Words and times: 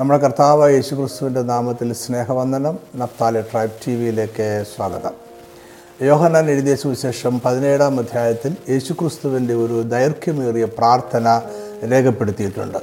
നമ്മുടെ 0.00 0.18
കർത്താവ് 0.20 0.72
യേശു 0.72 0.94
ക്രിസ്തുവിന്റെ 0.94 1.42
നാമത്തിൽ 1.42 1.92
സ്നേഹവന്ദനം. 1.92 2.78
നപ്താലി 2.96 3.40
ട്രൈബ് 3.40 3.70
ടി 3.86 3.94
വിയിലേക്ക് 3.94 4.64
സ്വാഗതം. 4.76 5.10
യോഹനാൻ 6.02 6.50
എഴുതിയ 6.50 6.76
സുവിശേഷം 6.76 7.40
പതിനേഴാം 7.40 7.98
അധ്യായത്തിൽ 7.98 8.56
യേശു 8.70 8.92
ക്രിസ്തുവിന്റെ 8.92 9.54
ഒരു 9.54 9.82
ദൈർഘ്യമേറിയ 9.82 10.64
പ്രാർത്ഥന 10.64 11.42
രേഖപ്പെടുത്തിയിട്ടുണ്ട്. 11.90 12.78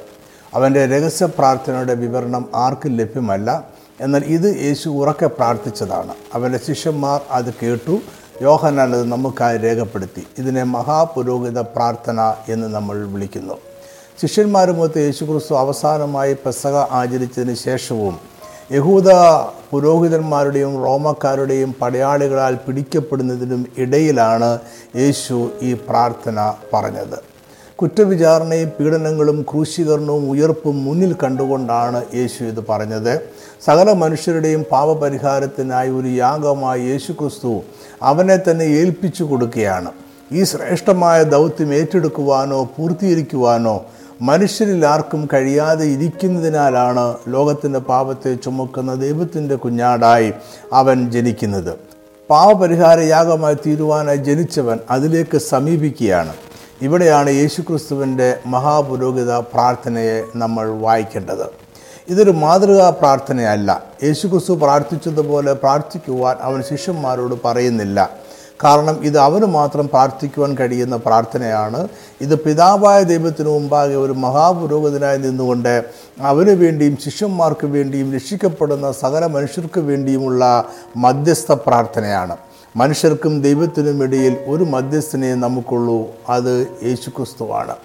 അവന്റെ 0.53 0.85
രഹസ്യ 0.85 1.25
പ്രാർത്ഥനയുടെ 1.25 1.93
വിവരണം 1.93 2.49
ആർക്കും 2.55 2.97
ലഭ്യമല്ല. 2.97 3.65
എന്നാൽ 4.01 4.23
ഇത് 4.23 4.62
യേശു 4.62 4.89
ഉറക്കെ 4.89 5.28
പ്രാർത്ഥിച്ചതാണ്. 5.28 6.13
അവന്റെ 6.33 6.60
ശിഷ്യന്മാർ 6.67 7.21
അത് 7.31 7.53
കേട്ടു. 7.63 7.99
യോഹന്നാൻ 8.41 8.94
അത് 8.94 9.03
നമുക്കായി 9.03 9.57
രേഖപ്പെടുത്തി. 9.57 10.28
ഇതിനെ 10.37 10.63
മഹാപുരോഹിത 10.63 11.60
പ്രാർത്ഥന 11.60 12.33
എന്ന് 12.47 12.67
നമ്മൾ 12.67 13.07
വിളിക്കുന്നു. 13.07 13.69
ശിഷ്യന്മാരുമൊത്ത് 14.22 14.99
യേശുക്രിസ്തു 15.06 15.54
അവസാനമായി 15.56 16.34
പെസക 16.34 16.76
ആചരിച്ചതിന് 16.91 17.55
ശേഷവും 17.55 18.16
യഹൂദ 18.72 19.09
പുരോഹിതന്മാരുടെയും 19.71 20.73
റോമക്കാരുടെയും 20.85 21.76
പടയാളികളാൽ 21.81 22.55
പിടിക്കപ്പെടുന്നതിനും 22.55 23.62
ഇടയിലാണ് 23.77 24.59
യേശു 24.95 25.49
ഈ 25.62 25.73
പ്രാർത്ഥന 25.73 26.53
പറഞ്ഞത്. 26.73 27.17
കുറ്റവിചാരണയും 27.79 28.71
പീഡനങ്ങളും 28.79 29.45
ക്രൂശീകരണവും 29.52 30.31
ഉയർപ്പും 30.31 30.85
മുന്നിൽ 30.85 31.15
കണ്ടുകൊണ്ടാണ് 31.23 32.05
യേശു 32.15 32.43
ഇത് 32.43 32.62
പറഞ്ഞത്. 32.70 33.13
സകല 33.65 33.91
മനുഷ്യരുടെയും 33.93 34.65
പാപപരിഹാരത്തിനായി 34.71 35.90
ഒരു 35.90 36.07
യാഗമായി 36.07 36.81
യേശു 36.81 37.12
ക്രിസ്തു 37.12 37.54
അവനെ 38.01 38.38
തന്നെ 38.38 38.65
ഏൽപ്പിച്ചു 38.65 39.23
കൊടുക്കുകയാണ്. 39.23 39.91
ഈ 40.31 40.43
ശ്രേഷ്ഠമായ 40.43 41.23
ദൗത്യം 41.23 41.73
ഏറ്റെടുക്കുവാനോ 41.73 42.63
പൂർത്തീകരിക്കുവാനോ 42.63 43.77
മനുഷ്യരിൽ 44.21 44.85
ആർക്കും 44.85 45.29
കഴിയാതെ 45.33 45.85
ഇരിക്കുന്നതിനാലാണ് 45.85 47.15
ലോകത്തിന്റെ 47.27 47.79
പാപത്തെ 47.79 48.35
ചുമക്കുന്ന 48.35 48.93
ദൈവത്തിന്റെ 48.93 49.55
കുഞ്ഞാടായി 49.55 50.33
അവൻ 50.73 51.11
ജനിക്കുന്നത്. 51.11 51.77
പാവപരിഹാര 52.29 52.99
യാഗമായി 52.99 53.53
തീരുവാനായി 53.53 54.17
ജനിച്ചവൻ 54.17 54.79
അതിലേക്ക് 54.89 55.37
സമീപിക്കുകയാണ്. 55.37 56.34
ഇവിടെയാണ് 56.81 57.29
യേശുക്രിസ്തുവിന്റെ 57.29 58.39
മഹാപുരോഹിത 58.45 59.34
പ്രാർത്ഥനയെ 59.34 60.23
നമ്മൾ 60.35 60.70
വായിക്കേണ്ടത്. 60.70 61.45
ഇതൊരു 62.09 62.31
മാതൃകാ 62.31 62.89
പ്രാർത്ഥനയല്ല. 62.89 63.83
യേശുക്രിസ്തു 64.04 64.54
പ്രാർത്ഥിച്ചതുപോലെ 64.54 65.54
പ്രാർത്ഥിക്കുവാൻ 65.54 66.36
അവൻ 66.42 66.64
ശിഷ്യന്മാരോട് 66.64 67.36
പറയുന്നില്ല. 67.45 68.09
കാരണം 68.64 69.04
ഇത് 69.04 69.18
അവന് 69.18 69.46
മാത്രം 69.46 69.88
പ്രാർത്ഥിക്കുവാൻ 69.88 70.58
കഴിയുന്ന 70.58 70.96
പ്രാർത്ഥനയാണ്. 70.96 71.88
ഇത് 72.22 72.40
പിതാവായ 72.40 73.04
ദൈവത്തിന് 73.04 73.50
മുമ്പാകെ 73.50 73.96
ഒരു 73.96 74.14
മഹാപുരോഹിതനായി 74.14 75.18
നിന്നുകൊണ്ട് 75.18 75.84
അവന് 76.22 76.50
വേണ്ടിയും 76.50 76.98
ശിഷ്യന്മാർക്ക് 76.98 77.68
വേണ്ടിയും 77.68 78.14
രക്ഷിക്കപ്പെടുന്ന 78.14 78.92
സകല 78.92 79.26
മനുഷ്യർക്ക് 79.26 79.80
വേണ്ടിയുമുള്ള 79.80 80.64
മധ്യസ്ഥ 80.98 81.52
പ്രാർത്ഥനയാണ്. 81.52 82.38
മനുഷ്യർക്കും 82.76 83.42
ദൈവത്തിനും 83.42 84.04
ഇടയിൽ 84.04 84.38
ഒരു 84.48 84.64
മധ്യസ്ഥനെ 84.64 85.36
നമുക്കുള്ളൂ. 85.36 86.08
അത് 86.30 86.68
യേശുക്രിസ്തുവാണ്. 86.84 87.76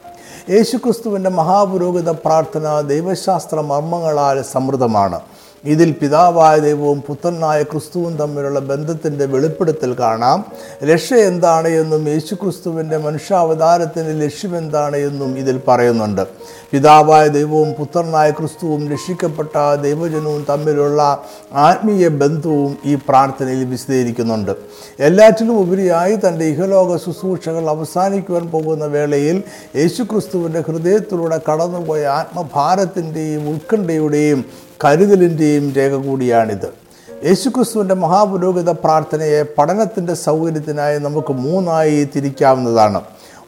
യേശുക്രിസ്തുവിന്റെ 0.50 1.30
മഹാപുരോഹിത 1.30 2.10
പ്രാർത്ഥന 2.10 2.80
ദൈവശാസ്ത്ര 2.80 3.60
മർമ്മങ്ങളാൽ 3.60 4.42
സമൃദ്ധമാണ്. 4.42 5.20
ഇതിൽ 5.64 5.92
പിതാവായ 5.92 6.58
ദൈവവും 6.58 7.00
പുത്രനായ 7.00 7.62
ക്രിസ്തുവും 7.62 8.16
തമ്മിലുള്ള 8.16 8.60
ബന്ധത്തിന്റെ 8.60 9.24
വെളിപ്പെടുത്തൽ 9.24 9.96
കാണാം. 10.00 10.44
രക്ഷ 10.84 11.14
എന്താണ് 11.14 11.68
എന്നും 11.68 12.08
യേശു 12.08 12.34
ക്രിസ്തുവിന്റെ 12.34 12.96
മനുഷ്യാവതാരത്തിന്റെ 12.96 14.24
ലക്ഷ്യമെന്താണ് 14.24 14.96
എന്നും 14.96 15.38
ഇതിൽ 15.38 15.60
പറയുന്നുണ്ട്. 15.68 16.26
പിതാവായ 16.72 17.28
ദൈവവും 17.28 17.72
പുത്രനായ 17.72 18.30
ക്രിസ്തുവും 18.30 18.92
രക്ഷിക്കപ്പെട്ട 18.92 19.74
ദൈവജനവും 19.82 20.46
തമ്മിലുള്ള 20.50 21.24
ആത്മീയ 21.52 22.08
ബന്ധവും 22.08 22.78
ഈ 22.84 22.94
പ്രാർത്ഥനയിൽ 22.94 23.64
വിശദീകരിക്കുന്നുണ്ട്. 23.64 24.50
എല്ലാറ്റിലും 25.00 25.58
ഉപരിയായി 25.58 26.16
തന്റെ 26.16 26.44
ഇഹലോക 26.44 26.96
ശുശ്രൂഷകൾ 26.96 27.70
അവസാനിക്കുവാൻ 27.70 28.46
പോകുന്ന 28.46 28.84
വേളയിൽ 28.84 29.42
യേശുക്രിസ്തുവിന്റെ 29.76 30.60
ഹൃദയത്തിലൂടെ 30.60 31.40
കടന്നുപോയ 31.52 32.06
ആത്മഭാരത്തിന്റെയും 32.06 33.48
ഉത്കണ്ഠയുടെയും 33.48 34.63
കരുതലിന്റെയും 34.84 35.72
രേഖ 35.76 35.94
കൂടിയാണിത്. 35.94 36.84
യേശുക്രിസ്തുവിന്റെ 37.26 37.94
മഹാപുരോഹിത 37.94 38.70
പ്രാർത്ഥനയെ 38.70 39.42
പഠനത്തിന്റെ 39.58 40.14
സൗകര്യത്തിനായി 40.14 40.98
നമുക്ക് 40.98 41.32
മൂന്നായി 41.32 42.08
തിരിക്കാവുന്നതാണ്. 42.16 43.00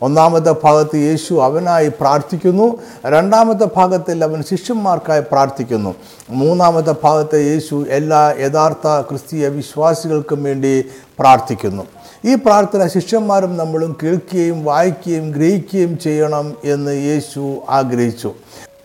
ഒന്നാമത്തെ 0.02 0.54
ഭാഗത്ത് 0.64 0.96
യേശു 0.96 1.34
അവനായി 1.34 1.88
പ്രാർത്ഥിക്കുന്നു. 1.88 2.78
രണ്ടാമത്തെ 3.06 3.68
ഭാഗത്തിൽ 3.76 4.24
അവൻ 4.24 4.42
ശിഷ്യന്മാർക്കായി 4.42 5.20
പ്രാർത്ഥിക്കുന്നു. 5.20 5.94
മൂന്നാമത്തെ 6.30 6.94
ഭാഗത്ത് 7.04 7.34
യേശു 7.34 7.86
എല്ലാ 7.88 8.34
യഥാർത്ഥ 8.40 9.00
ക്രിസ്തീയ 9.00 9.48
വിശ്വാസികൾക്കും 9.48 10.44
വേണ്ടി 10.44 10.84
പ്രാർത്ഥിക്കുന്നു. 11.18 11.82
ഈ 12.24 12.34
പ്രാർത്ഥന 12.34 12.86
ശിഷ്യന്മാരും 12.86 13.56
നമ്മളും 13.56 13.96
കേൾക്കുകയും 14.02 14.64
വായിക്കുകയും 14.64 15.30
ഗ്രഹിക്കുകയും 15.30 15.98
ചെയ്യണം 15.98 16.54
എന്ന് 16.64 16.90
യേശു 16.90 17.56
ആഗ്രഹിച്ചു. 17.68 18.32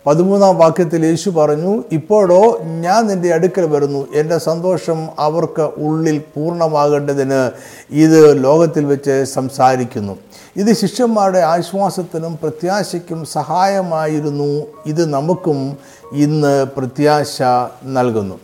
പതിമൂന്നാം 0.08 0.58
വാക്യത്തിൽ 0.58 1.06
യേശു 1.06 1.30
പറഞ്ഞു 1.30 1.84
ഇപ്പോഴോ 1.92 2.60
ഞാൻ 2.64 3.08
നിന്റെ 3.08 3.34
അടുക്കൽ 3.34 3.66
വരുന്നു. 3.66 4.08
എന്റെ 4.16 4.38
സന്തോഷം 4.38 5.08
അവർക്ക് 5.20 5.62
ഉള്ളിൽ 5.62 6.18
പൂർണമാകേണ്ടതിന് 6.20 7.52
ഇത് 7.92 8.44
ലോകത്തിൽ 8.44 8.86
വെച്ച് 8.86 9.24
സംസാരിക്കുന്നു. 9.24 10.18
ഇത് 10.58 10.74
ശിഷ്യന്മാരുടെ 10.74 11.40
ആശ്വാസത്തിനും 11.40 12.40
പ്രത്യാശയ്ക്കും 12.42 13.26
സഹായമായിരുന്നു. 13.26 14.64
ഇത് 14.86 15.06
നമുക്കും 15.10 15.78
ഇന്ന് 16.14 16.66
പ്രത്യാശ 16.78 17.42
നൽകുന്നു. 17.86 18.40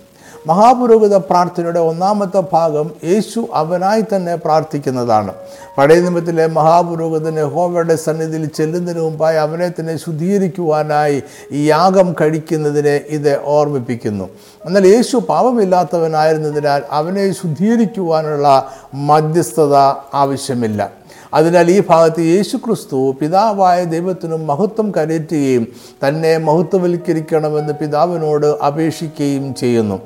മഹാപുരോഹിത 0.48 1.16
പ്രാർത്ഥനയുടെ 1.16 1.80
ഒന്നാമത്തെ 1.80 2.44
ഭാഗം 2.54 2.92
യേശു 3.04 3.48
അവനായി 3.54 4.04
തന്നെ 4.16 4.36
പ്രാർത്ഥിക്കുന്നതാണ്. 4.36 5.34
പഴയ 5.78 6.00
നിയമത്തിലെ 6.00 6.48
മഹാപുരോഹിതൻ 6.48 7.44
ഹോവയുടെ 7.44 7.96
സന്നിധിയിൽ 7.96 8.46
ചെല്ലുന്നതിന് 8.46 9.02
മുമ്പായി 9.02 9.38
അവനെ 9.38 9.70
തന്നെ 9.70 9.98
ശുദ്ധീകരിക്കുവാനായി 9.98 11.24
ഈ 11.52 11.68
യാഗം 11.68 12.16
കഴിക്കുന്നതിനെ 12.22 12.96
ഇത് 13.10 13.46
ഓർമ്മിപ്പിക്കുന്നു. 13.46 14.30
എന്നാൽ 14.66 14.88
യേശു 14.88 15.18
പാപമില്ലാത്തവനായിരുന്നതിനാൽ 15.18 16.82
അവനെ 16.92 17.34
ശുദ്ധീകരിക്കുവാനുള്ള 17.34 18.72
മധ്യസ്ഥത 18.94 19.76
ആവശ്യമില്ല. 20.14 20.92
അതിനാൽ 21.34 21.72
ഈ 21.72 21.84
ഭാഗത്ത് 21.90 22.20
യേശുക്രിസ്തു 22.20 23.16
പിതാവായ 23.22 23.84
ദൈവത്തിനും 23.84 24.48
മഹത്വം 24.48 24.92
കരയറ്റുകയും 24.92 25.68
തന്നെ 26.08 26.38
മഹത്വവൽക്കരിക്കണമെന്ന് 26.38 27.74
പിതാവിനോട് 27.74 28.46
അപേക്ഷിക്കുകയും 28.46 29.56
ചെയ്യുന്നു. 29.56 30.00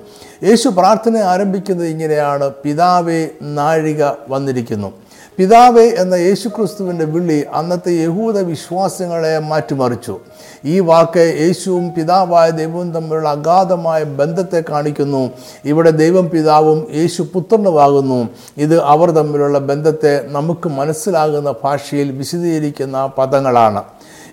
യേശു 0.44 0.70
പ്രാർത്ഥന 0.70 1.18
ആരംഭിക്കുന്നത് 1.18 1.88
ഇങ്ങനെയാണ്. 1.88 2.50
പിതാവെ 2.50 3.30
നാഴിക 3.44 4.04
വന്നിരിക്കുന്നു. 4.30 4.94
പിതാവേ 5.42 5.90
എന്ന 5.90 6.16
യേശുക്രിസ്തുവിന്റെ 6.16 7.06
വിളി 7.06 7.46
അന്നത്തെ 7.54 7.92
യഹൂദ 7.92 8.40
വിശ്വാസങ്ങളെ 8.40 9.40
മാറ്റിമറിച്ചു. 9.40 10.20
ഈ 10.66 10.80
വാക്ക് 10.80 11.38
യേശുവും 11.40 11.92
പിതാവായ 11.98 12.50
ദൈവവും 12.50 12.94
തമ്മിലുള്ള 12.94 13.30
അഗാധമായ 13.30 14.04
ബന്ധത്തെ 14.04 14.64
കാണിക്കുന്നു. 14.70 15.32
ഇവിടെ 15.66 15.92
ദൈവം 15.92 16.30
പിതാവും 16.30 16.88
യേശു 16.94 17.22
പുത്രനുമാകുന്നു. 17.34 18.30
ഇത് 18.58 18.82
അവർ 18.84 19.12
തമ്മിലുള്ള 19.12 19.60
ബന്ധത്തെ 19.60 20.26
നമുക്ക് 20.28 20.70
മനസ്സിലാകുന്ന 20.70 21.54
ഭാഷയിൽ 21.64 22.12
വിശദീകരിക്കുന്ന 22.12 23.06
പദങ്ങളാണ്. 23.18 23.84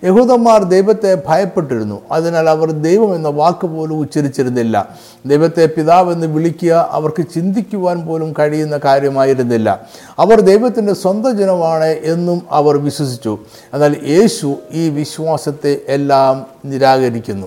യഹൂദന്മാർ 0.05 0.63
ദൈവത്തെ 0.63 1.23
ഭയപ്പെട്ടിരുന്നു. 1.27 2.01
അതിനാൽ 2.13 2.49
അവർ 2.49 2.71
ദൈവം 2.71 3.15
എന്ന 3.15 3.29
വാക്ക് 3.29 3.67
പോലും 3.67 3.99
ഉച്ചരിച്ചിരുന്നില്ല. 3.99 4.97
ദൈവത്തെ 5.27 5.67
പിതാവെന്ന് 5.67 6.27
വിളിക്കുക 6.27 6.89
അവർക്ക് 6.91 7.27
ചിന്തിക്കുവാൻ 7.35 8.07
പോലും 8.07 8.35
കഴിയുന്ന 8.39 8.81
കാര്യമായിരുന്നില്ല. 8.85 9.87
അവർ 10.19 10.41
ദൈവത്തിന്റെ 10.41 10.95
സ്വന്തം 10.95 11.39
ജനമാണ് 11.39 11.85
എന്നും 11.85 12.43
അവർ 12.51 12.77
വിശ്വസിച്ചു. 12.77 13.39
എന്നാൽ 13.75 13.97
യേശു 14.07 14.55
ഈ 14.73 14.89
വിശ്വാസത്തെ 14.89 15.81
എല്ലാം 15.89 16.47
നിരാകരിക്കുന്നു. 16.65 17.47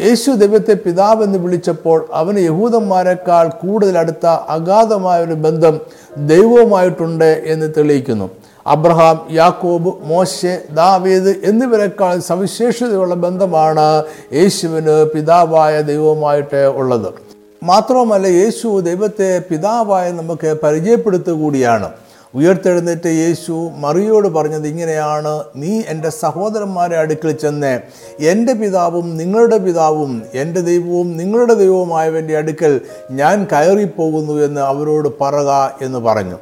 യേശു 0.00 0.30
ദൈവത്തെ 0.30 0.72
പിതാവെന്ന് 0.72 1.38
വിളിച്ചപ്പോൾ 1.38 2.08
അവന് 2.12 2.38
യഹൂദന്മാരെക്കാൾ 2.38 3.48
കൂടുതൽ 3.48 3.98
അടുത്ത 3.98 4.26
അഗാധമായ 4.26 5.24
ഒരു 5.24 5.34
ബന്ധം 5.34 5.80
ദൈവവുമായിട്ടുണ്ട് 6.16 7.42
എന്ന് 7.46 7.72
തെളിയിക്കുന്നു. 7.76 8.30
അബ്രഹാം 8.68 9.26
യാക്കോബ് 9.30 9.92
മോശെ 10.02 10.62
ദാവീദ് 10.70 11.34
എന്നിവരെക്കാൾ 11.44 12.18
സവിശേഷതയുള്ള 12.18 13.14
ബന്ധമാണ് 13.14 14.02
യേശുവിന് 14.32 15.04
പിതാവായ 15.14 15.82
ദൈവവുമായിട്ട് 15.82 16.62
ഉള്ളത്. 16.80 17.14
മാത്രവുമല്ല 17.62 18.26
യേശു 18.26 18.80
ദൈവത്തെ 18.80 19.42
പിതാവായ 19.50 20.10
നമുക്ക് 20.10 20.56
പരിചയപ്പെടുത്തുകൂടിയാണ്. 20.62 21.88
ഉയർത്തെഴുന്നേറ്റ് 22.34 23.08
യേശു 23.08 23.70
മറിയോട് 23.76 24.28
പറഞ്ഞത് 24.28 24.66
ഇങ്ങനെയാണ് 24.68 25.42
നീ 25.56 25.82
എന്റെ 25.88 26.10
സഹോദരന്മാരെ 26.10 26.96
അടുക്കൽ 26.96 27.32
ചെന്ന് 27.32 27.80
എന്റെ 28.20 28.52
പിതാവും 28.52 29.16
നിങ്ങളുടെ 29.16 29.58
പിതാവും 29.58 30.22
എന്റെ 30.34 30.60
ദൈവവും 30.60 31.16
നിങ്ങളുടെ 31.16 31.54
ദൈവവുമായവന്റെ 31.54 32.36
അടുക്കൽ 32.36 32.80
ഞാൻ 33.10 33.46
കയറിപ്പോകുന്നു 33.52 34.44
എന്ന് 34.44 34.60
അവരോട് 34.60 35.08
പറക 35.20 35.50
എന്ന് 35.82 35.98
പറഞ്ഞു. 35.98 36.38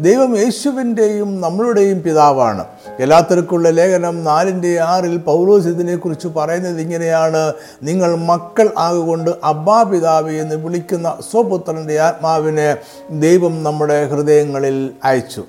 ദൈവം 0.00 0.38
യേശുവിന്റെയും 0.38 1.40
നമ്മളുടെയും 1.40 2.02
പിതാവാണ്. 2.02 2.64
എല്ലാത്തർക്കുള്ള 3.00 3.68
ലേഖനം 3.68 4.24
നാലിന്റെ 4.24 4.78
ആറിൽ 4.80 5.16
പൗലോസ് 5.16 5.68
ഇതിനെക്കുറിച്ച് 5.68 6.28
പറയുന്നത് 6.28 6.80
ഇങ്ങനെയാണ്. 6.80 7.52
നിങ്ങൾ 7.82 8.14
മക്കൾ 8.14 8.68
ആകൊണ്ട് 8.78 9.30
അബ്ബാ 9.44 9.82
പിതാവ് 9.82 10.32
എന്ന് 10.32 10.56
വിളിക്കുന്ന 10.56 11.16
സ്വപുത്രന്റെ 11.30 12.00
ആത്മാവിനെ 12.00 12.76
ദൈവം 13.10 13.62
നമ്മുടെ 13.62 14.04
ഹൃദയങ്ങളിൽ 14.04 14.90
അയച്ചു. 15.04 15.44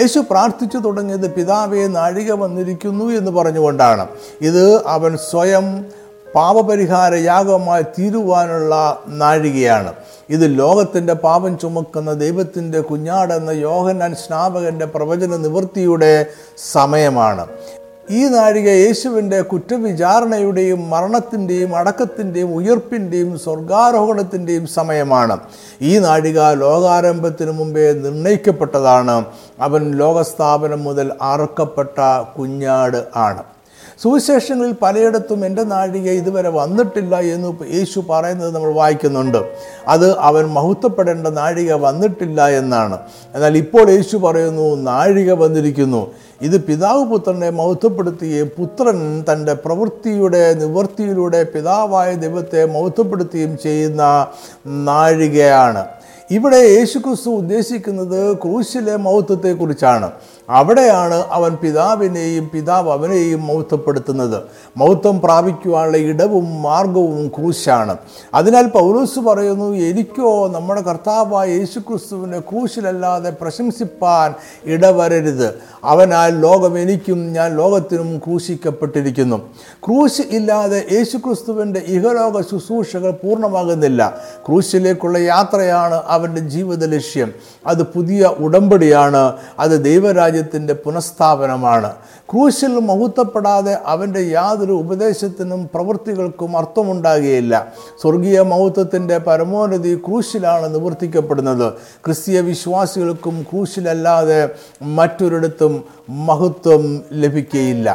യേശു 0.00 0.24
പ്രാർത്ഥിച്ചു 0.30 0.78
തുടങ്ങിയത് 0.78 1.34
പിതാവെ 1.34 1.86
നാഴിക 1.86 2.32
വന്നിരിക്കുന്നു 2.32 3.04
എന്ന് 3.04 3.30
പറഞ്ഞുകൊണ്ടാണ്. 3.30 4.06
ഇത് 4.40 4.86
അവൻ 4.86 5.16
സ്വയം 5.30 5.86
പാപപരിഹാര 6.34 7.14
യാഗമായി 7.14 7.82
തീരുവാനുള്ള 7.82 8.98
നാഴികയാണ്. 9.08 9.92
ഇത് 10.30 10.58
ലോകത്തിന്റെ 10.58 11.12
പാപം 11.12 11.58
ചുമക്കുന്ന 11.58 12.12
ദൈവത്തിന്റെ 12.12 12.80
കുഞ്ഞാടെന്ന 12.80 13.50
യോഹന്നാൻ 13.50 14.14
സ്നാപകന്റെ 14.14 14.86
പ്രവചന 14.86 15.36
നിവൃത്തിയുടെ 15.36 16.26
സമയമാണ്. 16.72 17.46
ഈ 18.10 18.28
നാഴിക 18.28 18.68
യേശുവിന്റെ 18.68 19.40
കുറ്റവിചാരണയുടെയും 19.40 20.90
മരണത്തിന്റെയും 20.90 21.76
അടക്കത്തിന്റെയും 21.76 22.54
ഉയർപ്പിന്റെയും 22.54 23.38
സ്വർഗാരോഹണത്തിന്റെയും 23.38 24.66
സമയമാണ്. 24.66 25.38
ഈ 25.82 25.98
നാഴിക 25.98 26.40
ലോകാരംഭത്തിന് 26.52 27.50
മുമ്പേ 27.50 27.92
നിർണയിക്കപ്പെട്ടതാണ്. 27.92 29.24
അവൻ 29.60 29.90
ലോകസ്ഥാപനം 29.90 30.84
മുതൽ 30.84 31.12
അറുക്കപ്പെട്ട 31.22 32.22
കുഞ്ഞാട് 32.38 33.04
ആണ്. 33.16 33.42
സുവിശേഷങ്ങളിൽ 34.02 34.74
പലയിടത്തും 34.82 35.46
എന്റെ 35.46 35.62
നാഴിക 35.62 36.10
ഇതുവരെ 36.10 36.48
വന്നിട്ടില്ല 36.48 37.20
എന്ന് 37.20 37.74
യേശു 37.74 38.04
പറയുന്നത് 38.10 38.54
നമ്മൾ 38.54 38.72
വായിക്കുന്നുണ്ട്. 38.72 39.38
അത് 39.88 40.18
അവൻ 40.18 40.44
മഹത്വപ്പെടേണ്ട 40.44 41.26
നാഴിക 41.26 41.72
വന്നിട്ടില്ല 41.72 42.48
എന്നാണ്. 42.48 42.98
എന്നാൽ 43.34 43.56
ഇപ്പോൾ 43.56 43.90
യേശു 43.90 44.16
പറയുന്നു 44.16 44.76
നാഴിക 44.76 45.32
വന്നിരിക്കുന്നു. 45.32 46.10
ഇത് 46.42 46.64
പിതാവ് 46.64 47.04
പുത്രനെ 47.04 47.50
മഹത്വപ്പെടുത്തുകയും 47.50 48.50
പുത്രൻ 48.58 49.24
തന്റെ 49.32 49.52
പ്രവൃത്തിയുടെ 49.52 50.54
നിവൃത്തിയിലൂടെ 50.54 51.42
പിതാവായ 51.42 52.14
ദൈവത്തെ 52.14 52.64
മഹത്വപ്പെടുത്തുകയും 52.64 53.58
ചെയ്യുന്ന 53.58 54.26
നാഴികയാണ്. 54.66 55.86
ഇവിടെ 56.30 56.56
യേശുക്രിസ്തു 56.56 57.30
ഉദ്ദേശിക്കുന്നത് 57.30 58.36
ക്രൂശിലെ 58.36 58.96
മൗത്വത്തെക്കുറിച്ചാണ് 58.96 60.10
അവിടെയാണ് 60.50 61.24
അവൻ 61.30 61.54
പിതാവിനെയും 61.54 62.50
പിതാവ് 62.54 62.92
അവനെയും 62.92 63.46
മൗത്വപ്പെടുത്തുന്നത് 63.46 64.42
മൗത്വം 64.76 65.20
പ്രാപിക്കുവാനുള്ള 65.20 65.96
ഇടവും 65.96 66.62
മാർഗവും 66.62 67.28
ക്രൂശാണ്. 67.28 67.96
അതിനാൽ 68.34 68.66
പൗലൂസ് 68.66 69.18
പറയുന്നു 69.18 69.74
എനിക്കോ 69.74 70.48
നമ്മുടെ 70.48 70.80
കർത്താവായ 70.80 71.48
യേശുക്രിസ്തുവിനെ 71.48 72.38
കൂശിലല്ലാതെ 72.38 73.30
പ്രശംസിപ്പാൻ 73.30 74.34
ഇടവരരുത്. 74.64 75.54
അവനാൽ 75.84 76.40
ലോകം 76.40 76.78
എനിക്കും 76.78 77.32
ഞാൻ 77.32 77.56
ലോകത്തിനും 77.56 78.18
ക്രൂശിക്കപ്പെട്ടിരിക്കുന്നു. 78.18 79.36
ക്രൂശ് 79.86 80.22
ഇല്ലാതെ 80.30 80.84
യേശുക്രിസ്തുവിന്റെ 80.92 81.82
ഇഹലോക 81.86 82.40
ശുശ്രൂഷകൾ 82.40 83.10
പൂർണമാകുന്നില്ല. 83.10 84.16
ക്രൂശിലേക്കുള്ള 84.46 85.18
യാത്രയാണ് 85.18 86.02
അവന്റെ 86.06 86.40
ജീവിത 86.40 86.84
ലക്ഷ്യം. 86.84 87.32
അത് 87.66 87.82
പുതിയ 87.82 88.24
ഉടമ്പടിയാണ്. 88.38 89.32
അത് 89.58 89.84
ദൈവരാജ്യത്തിന്റെ 90.32 90.74
പുനഃസ്ഥാപനമാണ്. 90.84 91.90
ക്രൂശിൽ 92.30 92.74
മഹത്വപ്പെടാതെ 92.80 93.74
അവന്റെ 93.86 94.20
യാതൊരു 94.20 94.72
ഉപദേശത്തിനും 94.72 95.70
പ്രവൃത്തികൾക്കും 95.74 96.56
അർത്ഥമുണ്ടാകുകയില്ല 96.56 97.54
സ്വർഗീയ 98.02 98.40
മഹത്വത്തിന്റെ 98.52 99.18
പരമോന്നതി 99.18 99.92
ക്രൂശിലാണ് 100.06 100.66
നിവർത്തിക്കപ്പെടുന്നത്. 100.74 101.72
ക്രിസ്തീയ 102.04 102.40
വിശ്വാസികൾക്കും 102.40 103.46
ക്രൂശിലല്ലാതെ 103.50 104.40
മറ്റൊരിടത്തും 104.82 105.84
മഹത്വം 106.28 106.84
ലഭിക്കുകയില്ല 107.12 107.88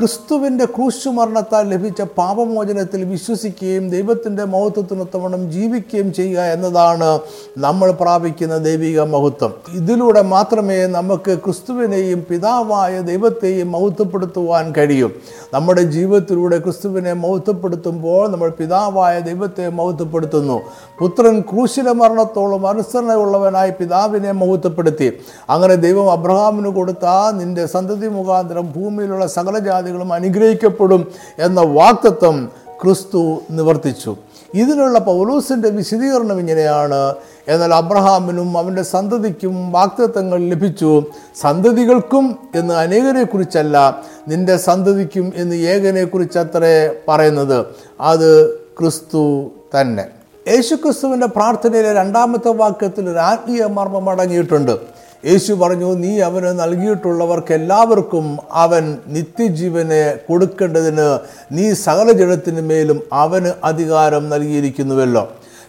ക്രിസ്തുവിന്റെ 0.00 0.64
ക്രൂശുമരണത്താൽ 0.64 1.68
ലഭിച്ച 1.68 2.02
പാപമോചനത്തിൽ 2.02 3.04
വിശ്വസിക്കുകയും 3.04 3.90
ദൈവത്തിന്റെ 3.90 4.44
മഹത്വത്തിനൊത്തവണ്ണം 4.44 5.52
ജീവിക്കുകയും 5.52 6.12
ചെയ്യുക 6.12 6.40
എന്നതാണ് 6.40 7.18
നമ്മൾ 7.58 7.90
പ്രാപിക്കുന്ന 7.90 8.58
ദൈവിക 8.58 9.00
മഹത്വം. 9.00 9.54
ഇതിലൂടെ 9.74 10.22
മാത്രമേ 10.22 10.86
നമുക്ക് 10.86 11.38
ക്രിസ്തുവിനെയും 11.44 12.26
പിതാവായ 12.30 13.00
ദൈവത്തെയും 13.00 13.72
മഹത്വപ്പെടുത്തുവാൻ 13.72 14.72
കഴിയും. 14.72 15.12
നമ്മുടെ 15.54 15.82
ജീവിതത്തിലൂടെ 15.82 16.58
ക്രിസ്തുവിനെ 16.58 17.12
മഹത്വപ്പെടുത്തുമ്പോൾ 17.12 18.28
നമ്മൾ 18.28 18.48
പിതാവായ 18.50 19.20
ദൈവത്തെ 19.20 19.68
മഹത്വപ്പെടുത്തുന്നു. 19.68 20.60
പുത്രൻ 20.98 21.40
ക്രൂശിലെ 21.40 21.92
മരണത്തോളം 21.92 22.66
അനുസരണയുള്ളവനായി 22.66 23.70
പിതാവിനെ 23.70 24.32
മഹത്വപ്പെടുത്തി. 24.32 25.12
അങ്ങനെ 25.50 25.74
ദൈവം 25.74 26.12
അബ്രഹാമിന് 26.12 26.68
കൊടുത്ത 26.68 27.06
നിന്റെ 27.32 27.66
സന്തതി 27.66 28.08
മുഖാന്തരം 28.08 28.72
ഭൂമിയിലുള്ള 28.76 29.26
സകല 29.26 29.58
ജാതികളും 29.88 30.12
അനുഗ്രഹിക്കപ്പെടും 30.12 31.12
എന്ന 31.38 31.60
വാക്തത്വം 31.60 32.48
ക്രിസ്തു 32.82 33.40
നിവർത്തിച്ചു. 33.50 34.16
ഇതിനുള്ള 34.54 34.98
പൗലൂസിന്റെ 34.98 35.70
വിശദീകരണം 35.70 36.40
ഇങ്ങനെയാണ്. 36.40 37.14
എന്നാൽ 37.48 37.74
അബ്രഹാമിനും 37.74 38.58
അവന്റെ 38.58 38.82
സന്തതിക്കും 38.82 39.72
വാക്തത്വങ്ങൾ 39.72 40.38
ലഭിച്ചു. 40.38 41.04
സന്തതികൾക്കും 41.40 42.36
എന്ന് 42.54 42.74
അനേകരെ 42.74 43.24
കുറിച്ചല്ല 43.24 44.02
നിന്റെ 44.28 44.56
സന്തതിക്കും 44.56 45.32
എന്ന് 45.36 45.56
ഏകനെ 45.56 46.04
കുറിച്ചത്രേ 46.04 46.94
പറയുന്നത്. 47.08 47.66
അത് 48.00 48.58
ക്രിസ്തു 48.58 49.50
തന്നെ. 49.80 50.06
യേശുക്രിസ്തുവിന്റെ 50.48 51.26
പ്രാർത്ഥനയിലെ 51.26 51.92
രണ്ടാമത്തെ 51.92 52.48
വാക്യത്തിൽ 52.48 53.10
ഒരു 53.10 53.18
ആത്മീയ 53.18 53.64
മർമ്മം 53.64 54.10
അടങ്ങിയിട്ടുണ്ട്. 54.10 54.97
യേശു 55.24 55.52
പറഞ്ഞു 55.52 55.88
നീ 56.02 56.10
അവന് 56.20 56.50
നൽകിയിട്ടുള്ളവർക്ക് 56.60 57.52
എല്ലാവർക്കും 57.52 58.26
അവൻ 58.64 58.84
നിത്യജീവനെ 59.06 60.04
കൊടുക്കേണ്ടതിന് 60.28 61.08
നീ 61.52 61.64
സകല 61.86 62.12
ജഡത്തിന് 62.12 62.62
മേലും 62.70 63.00
അവന് 63.12 63.52
അധികാരം 63.70 64.28
നൽകിയിരിക്കുന്നുവല്ലോ. 64.28 65.24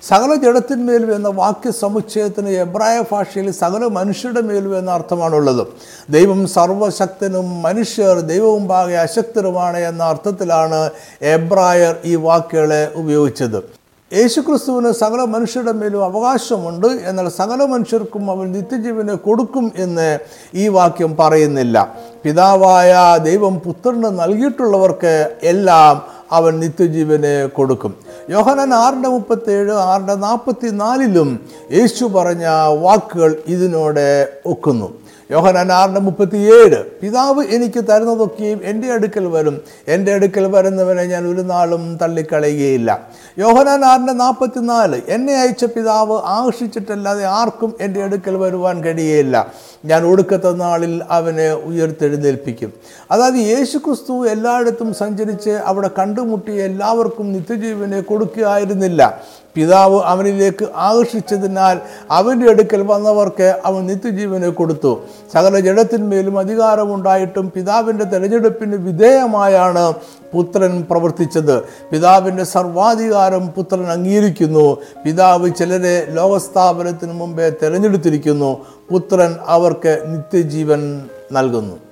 സകല 0.10 0.32
ജഡത്തിന്മേലും 0.36 1.10
എന്ന 1.16 1.30
വാക്യ 1.40 1.72
സമുച്ചയത്തിന് 1.72 2.50
എബ്രായ 2.66 3.04
ഭാഷയിൽ 3.12 3.48
സകല 3.52 3.88
മനുഷ്യരുടെ 3.98 4.42
മേലും 4.42 4.78
എന്ന 4.80 4.92
അർത്ഥമാണുള്ളത്. 4.92 5.64
ദൈവം 6.10 6.48
സർവശക്തനും 6.48 7.62
മനുഷ്യർ 7.62 8.16
ദൈവവും 8.32 8.68
പാകെ 8.68 8.98
അശക്തരുമാണ് 9.06 9.78
എന്ന 9.90 10.04
അർത്ഥത്തിലാണ് 10.04 10.90
എബ്രായർ 11.22 11.96
ഈ 12.06 12.16
വാക്കുകളെ 12.16 12.84
ഉപയോഗിച്ചത്. 12.96 13.79
യേശുക്രിസ്തുവിന് 14.14 14.92
സകല 14.92 15.24
മനുഷ്യരുടെ 15.24 15.72
മേലും 15.72 16.04
അവകാശമുണ്ട് 16.04 16.88
എന്നാൽ 16.88 17.30
സകല 17.30 17.66
മനുഷ്യർക്കും 17.66 18.32
അവൻ 18.32 18.52
നിത്യജീവനെ 18.52 19.16
കൊടുക്കും 19.16 19.72
എന്ന് 19.78 20.20
ഈ 20.54 20.68
വാക്യം 20.68 21.18
പറയുന്നില്ല. 21.18 21.96
പിതാവായ 22.24 23.18
ദൈവം 23.24 23.60
പുത്രന് 23.60 24.20
നൽകിയിട്ടുള്ളവർക്ക് 24.20 25.30
എല്ലാം 25.44 26.02
അവൻ 26.32 26.60
നിത്യജീവനെ 26.60 27.46
കൊടുക്കും. 27.46 27.96
യോഹനൻ 28.30 28.74
ആറിന്റെ 28.74 29.10
മുപ്പത്തേഴ് 29.10 29.72
ആറിന്റെ 29.72 30.16
നാൽപ്പത്തി 30.16 30.70
നാലിലും 30.70 31.40
യേശു 31.72 32.06
പറഞ്ഞ 32.06 32.46
വാക്കുകൾ 32.82 33.36
ഇതിനോട് 33.48 34.30
ഒക്കുന്നു. 34.46 35.00
യോഹനാൻ 35.32 35.72
ആറിന്റെ 35.72 36.00
മുപ്പത്തിയേഴ് 36.00 36.84
പിതാവ് 37.02 37.44
എനിക്ക് 37.46 37.84
തരുന്നതൊക്കെയും 37.90 38.62
എന്റെ 38.64 38.92
അടുക്കൽ 38.92 39.28
വരും. 39.28 39.62
എന്റെ 39.88 40.14
അടുക്കൽ 40.14 40.46
വരുന്നവനെ 40.48 41.04
ഞാൻ 41.04 41.28
ഒരു 41.28 41.42
നാളും 41.42 41.98
തള്ളിക്കളയുകയില്ല. 42.02 43.08
യോഹനാൻ 43.40 43.86
ആറിന്റെ 43.86 44.14
നാൽപ്പത്തിനാല് 44.14 45.02
എന്നെ 45.08 45.34
അയച്ച 45.42 45.66
പിതാവ് 45.66 46.22
ആകർഷിച്ചിട്ടല്ലാതെ 46.26 47.26
ആർക്കും 47.26 47.76
എന്റെ 47.82 48.04
അടുക്കൽ 48.04 48.36
വരുവാൻ 48.36 48.84
കഴിയയില്ല. 48.84 49.54
ഞാൻ 49.86 50.06
ഒടുക്കത്തെ 50.06 50.52
നാളിൽ 50.52 51.04
അവനെ 51.10 51.54
ഉയർത്തെഴുന്നേൽപ്പിക്കും. 51.54 52.74
അതായത് 53.12 53.36
യേശു 53.36 53.78
ക്രിസ്തു 53.78 54.28
എല്ലായിടത്തും 54.28 54.94
സഞ്ചരിച്ച് 54.94 55.50
അവിടെ 55.50 55.90
കണ്ടുമുട്ടിയ 56.00 56.64
എല്ലാവർക്കും 56.64 57.34
നിത്യജീവനെ 57.34 58.02
കൊടുക്കുകയായിരുന്നില്ല. 58.02 59.22
പിതാവ് 59.56 60.02
അവനിലേക്ക് 60.02 60.68
ആകർഷിച്ചതിനാൽ 60.76 61.80
അവന്റെ 62.12 62.50
അടുക്കൽ 62.50 62.82
വന്നവർക്ക് 62.82 63.62
അവൻ 63.66 63.86
നിത്യജീവനെ 63.88 64.50
കൊടുത്തു. 64.50 65.02
സകല 65.34 65.60
ജഡത്തിന്മേലും 65.60 66.40
അധികാരമുണ്ടായിട്ടും 66.40 67.52
പിതാവിന്റെ 67.56 68.04
തെരഞ്ഞെടുപ്പിന് 68.04 68.76
വിധേയമായാണ് 68.76 69.94
പുത്രൻ 70.34 70.86
പ്രവർത്തിച്ചത്. 70.92 71.64
പിതാവിന്റെ 71.64 72.44
സർവാധികാരം 72.44 73.48
പുത്രൻ 73.48 73.86
അംഗീകരിക്കുന്നു. 73.86 74.78
പിതാവ് 75.06 75.50
ചിലരെ 75.58 76.08
ലോകസ്ഥാപനത്തിന് 76.10 77.14
മുമ്പേ 77.14 77.50
തിരഞ്ഞെടുത്തിരിക്കുന്നു. 77.50 78.66
പുത്രൻ 78.92 79.36
അവർക്ക് 79.48 80.00
നിത്യജീവൻ 80.06 81.06
നൽകുന്നു. 81.32 81.89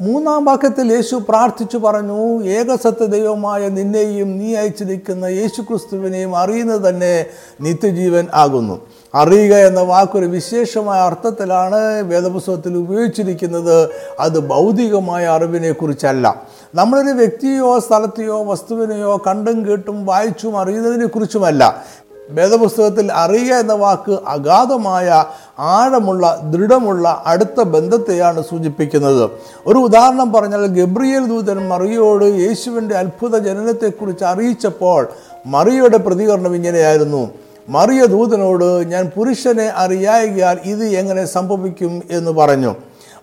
മൂന്നാം 0.00 0.44
വാക്യത്തിൽ 0.44 0.92
യേശു 0.92 1.16
പ്രാർത്ഥിച്ചു 1.28 1.78
പറഞ്ഞു 1.78 2.42
ഏകസത്യ 2.42 3.06
ദൈവമായ 3.06 3.68
നിന്നെയും 3.68 4.38
നീ 4.38 4.54
അയച്ചിരിക്കുന്ന 4.54 5.24
യേശു 5.24 5.62
ക്രിസ്തുവിനെയും 5.62 6.36
അറിയുന്നത് 6.36 6.88
തന്നെ 6.88 7.26
നിത്യജീവൻ 7.60 8.26
ആകുന്നു. 8.34 8.80
അറിയുക 9.14 9.54
എന്ന 9.54 9.80
വാക്കൊരു 9.80 10.26
വിശേഷമായ 10.26 11.00
അർത്ഥത്തിലാണ് 11.00 12.02
വേദപുസ്തകത്തിൽ 12.02 12.76
ഉപയോഗിച്ചിരിക്കുന്നത്. 12.76 13.90
അത് 14.20 14.38
ഭൗതികമായ 14.38 15.26
അറിവിനെക്കുറിച്ചല്ല. 15.26 16.42
നമ്മളൊരു 16.74 17.16
വ്യക്തിയോ 17.16 17.78
സ്ഥലത്തെയോ 17.78 18.44
വസ്തുവിനെയോ 18.44 19.22
കണ്ടും 19.26 19.68
കേട്ടും 19.68 20.06
വായിച്ചും 20.06 20.58
അറിയുന്നതിനെ 20.58 21.06
കുറിച്ചുമല്ല 21.06 21.84
വേദപുസ്തകത്തിൽ 22.30 23.12
അറിയുക 23.12 23.54
എന്ന 23.54 23.72
വാക്ക് 23.72 24.18
അഗാധമായ 24.28 25.24
ആഴമുള്ള 25.58 26.40
ദൃഢമുള്ള 26.42 27.22
അടുത്ത 27.26 27.62
ബന്ധത്തെയാണ് 27.62 28.42
സൂചിപ്പിക്കുന്നത്. 28.42 29.30
ഒരു 29.66 29.78
ഉദാഹരണം 29.78 30.32
പറഞ്ഞാൽ 30.32 30.66
ഗബ്രിയേൽ 30.66 31.26
ദൂതൻ 31.26 31.68
മറിയോട് 31.68 32.24
യേശുവിന്റെ 32.24 32.94
അത്ഭുത 32.94 33.38
ജനനത്തെക്കുറിച്ച് 33.38 34.24
അറിയിച്ചപ്പോൾ 34.24 35.08
മറിയയുടെ 35.46 35.96
പ്രതികരണം 35.96 36.54
ഇങ്ങനെയായിരുന്നു. 36.54 37.30
മറിയ 37.68 38.06
ദൂതനോട് 38.06 38.64
ഞാൻ 38.64 39.10
പുരുഷനെ 39.16 39.72
അറിയായികയാൽ 39.76 40.58
ഇത് 40.64 40.84
എങ്ങനെ 40.84 41.24
സംഭവിക്കും? 41.24 42.02
എന്ന് 42.10 42.30
പറഞ്ഞു. 42.30 42.74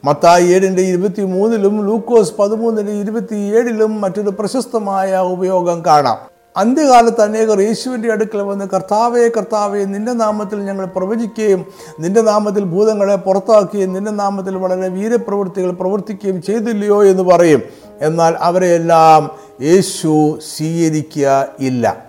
മത്തായി 0.05 0.43
ഏഴിന്റെ 0.43 0.81
ഇരുപത്തി 0.81 1.21
മൂന്നിലും 1.21 1.85
ലൂക്കോസ് 1.85 2.33
പതിമൂന്നിന്റെ 2.39 2.91
ഇരുപത്തി 2.91 3.35
ഏഴിലും 3.35 4.01
മറ്റൊരു 4.01 4.29
പ്രശസ്തമായ 4.29 5.17
ഉപയോഗം 5.17 5.85
കാണാം. 5.85 6.36
അന്ത്യകാലത്ത് 6.57 7.21
അനേകർ 7.21 7.61
യേശുവിന്റെ 7.61 8.11
അടുക്കൽ 8.11 8.41
വന്ന് 8.41 8.65
കർത്താവേ 8.73 9.27
കർത്താവേ 9.27 9.85
നിന്റെ 9.85 10.13
നാമത്തിൽ 10.13 10.59
ഞങ്ങൾ 10.59 10.85
പ്രവചിക്കുകയും 10.85 11.65
നിന്റെ 11.99 12.21
നാമത്തിൽ 12.21 12.63
ഭൂതങ്ങളെ 12.63 13.15
പുറത്താക്കുകയും 13.15 13.93
നിന്റെ 13.93 14.11
നാമത്തിൽ 14.11 14.55
വളരെ 14.55 14.87
വീരപ്രവൃത്തികൾ 14.87 15.71
പ്രവർത്തിക്കുകയും 15.71 16.41
ചെയ്തില്ലയോ 16.41 17.03
എന്ന് 17.03 17.23
പറയും. 17.23 17.61
എന്നാൽ 18.01 18.35
അവരെയെല്ലാം 18.39 19.31
യേശു 19.61 20.39
സ്വീകരിക്കുക 20.57 21.47
ഇല്ല. 21.59 22.05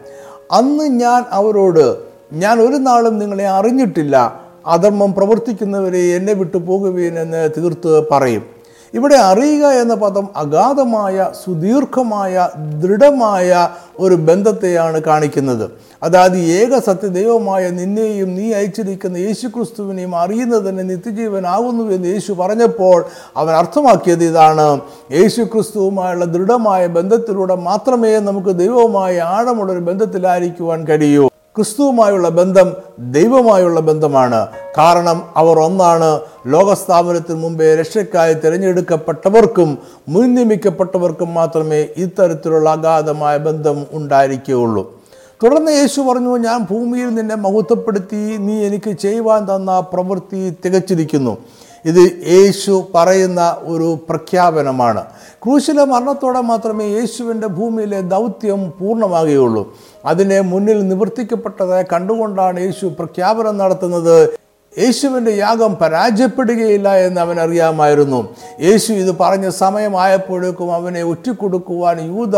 അന്ന് 0.52 0.84
ഞാൻ 0.84 1.24
അവരോട് 1.30 1.96
ഞാൻ 2.32 2.60
ഒരു 2.60 2.76
നാളും 2.76 3.18
നിങ്ങളെ 3.18 3.48
അറിഞ്ഞിട്ടില്ല. 3.48 4.40
അധർമ്മം 4.66 5.14
പ്രവർത്തിക്കുന്നവരെ 5.14 5.98
എന്നെ 5.98 6.32
വിട്ടു 6.32 6.56
പോകുവീൻ 6.56 7.18
എന്ന് 7.18 7.50
തീർത്ത് 7.56 8.04
പറയും. 8.10 8.57
ഇവിടെ 8.94 9.14
അറിയുക 9.14 9.66
എന്ന 9.66 9.94
പദം 9.94 10.28
അഗാധമായ 10.36 11.30
സുദീർഘമായ 11.44 12.48
ദൃഢമായ 12.82 13.68
ഒരു 14.00 14.14
ബന്ധത്തെയാണ് 14.14 15.02
കാണിക്കുന്നത്. 15.02 15.70
അതായത് 16.02 16.38
ഏക 16.38 16.78
സത്യദൈവമായ 16.78 17.70
നിന്നെയും 17.70 18.34
നീ 18.34 18.52
അയച്ചിരിക്കുന്ന 18.52 19.16
യേശു 19.16 19.38
യേശുക്രിസ്തുവിനെയും 19.38 20.16
അറിയുന്നതിന് 20.16 20.90
നിത്യജീവനാകുന്നു 20.90 21.84
എന്ന് 21.92 22.08
യേശു 22.08 22.32
പറഞ്ഞപ്പോൾ 22.32 23.04
അവൻ 23.36 23.54
അർത്ഥമാക്കിയത് 23.54 24.24
ഇതാണ്. 24.24 24.80
യേശു 25.12 25.42
ക്രിസ്തുവുമായുള്ള 25.42 26.24
ദൃഢമായ 26.24 26.86
ബന്ധത്തിലൂടെ 26.86 27.54
മാത്രമേ 27.54 28.18
നമുക്ക് 28.18 28.48
ദൈവവുമായ 28.48 29.20
ആഴമുള്ളൊരു 29.20 29.80
ബന്ധത്തിലായിരിക്കുവാൻ 29.80 30.86
കഴിയൂ. 30.86 31.28
ക്രിസ്തുവുമായുള്ള 31.58 32.28
ബന്ധം 32.28 32.72
ദൈവമായുള്ള 32.98 33.80
ബന്ധമാണ്. 33.80 34.46
കാരണം 34.78 35.22
അവർ 35.36 35.58
ഒന്നാണ്. 35.60 36.20
ലോകസ്ഥാപനത്തിന് 36.46 37.38
മുമ്പേ 37.42 37.74
രക്ഷയ്ക്കായി 37.74 38.34
തിരഞ്ഞെടുക്കപ്പെട്ടവർക്കും 38.34 39.78
മുൻനിയമിക്കപ്പെട്ടവർക്കും 40.08 41.34
മാത്രമേ 41.34 41.88
ഇത്തരത്തിലുള്ള 41.96 42.70
അഗാധമായ 42.70 43.36
ബന്ധം 43.36 43.86
ഉണ്ടായിരിക്കുകയുള്ളൂ. 43.92 44.98
തുടർന്ന് 45.44 45.72
യേശു 45.72 46.00
പറഞ്ഞു 46.00 46.36
ഞാൻ 46.36 46.66
ഭൂമിയിൽ 46.70 47.08
നിന്നെ 47.14 47.34
മഹത്വപ്പെടുത്തി 47.34 48.36
നീ 48.36 48.54
എനിക്ക് 48.66 48.90
ചെയ്യുവാൻ 48.90 49.44
തന്ന 49.44 49.80
പ്രവൃത്തി 49.80 50.54
തികച്ചിരിക്കുന്നു. 50.64 51.38
ഇത് 51.86 52.12
യേശു 52.26 52.86
പറയുന്ന 52.94 53.56
ഒരു 53.60 53.98
പ്രഖ്യാപനമാണ്. 54.08 55.04
ക്രൂശിലെ 55.44 55.84
മരണത്തോടെ 55.84 56.40
മാത്രമേ 56.40 56.86
യേശുവിന്റെ 56.86 57.46
ഭൂമിയിലെ 57.46 58.00
ദൗത്യം 58.00 58.72
പൂർണമാകുകയുള്ളൂ. 58.80 59.72
അതിനെ 60.06 60.40
മുന്നിൽ 60.40 60.88
നിവർത്തിക്കപ്പെട്ടതായി 60.88 61.84
കണ്ടുകൊണ്ടാണ് 61.92 62.60
യേശു 62.60 62.86
പ്രഖ്യാപനം 62.86 63.58
നടത്തുന്നത്. 63.58 64.47
യേശുവിന്റെ 64.78 65.30
യാഗം 65.30 65.76
പരാജയപ്പെടുകയില്ല 65.76 66.96
എന്ന് 66.96 67.20
അവൻ 67.20 67.40
അറിയാമായിരുന്നു. 67.40 68.36
യേശു 68.60 68.92
ഇത് 68.92 69.18
പറഞ്ഞ 69.18 69.48
സമയമായപ്പോഴേക്കും 69.48 70.74
അവനെ 70.74 71.02
ഒറ്റിക്കൊടുക്കുവാൻ 71.02 72.00
യൂത 72.00 72.36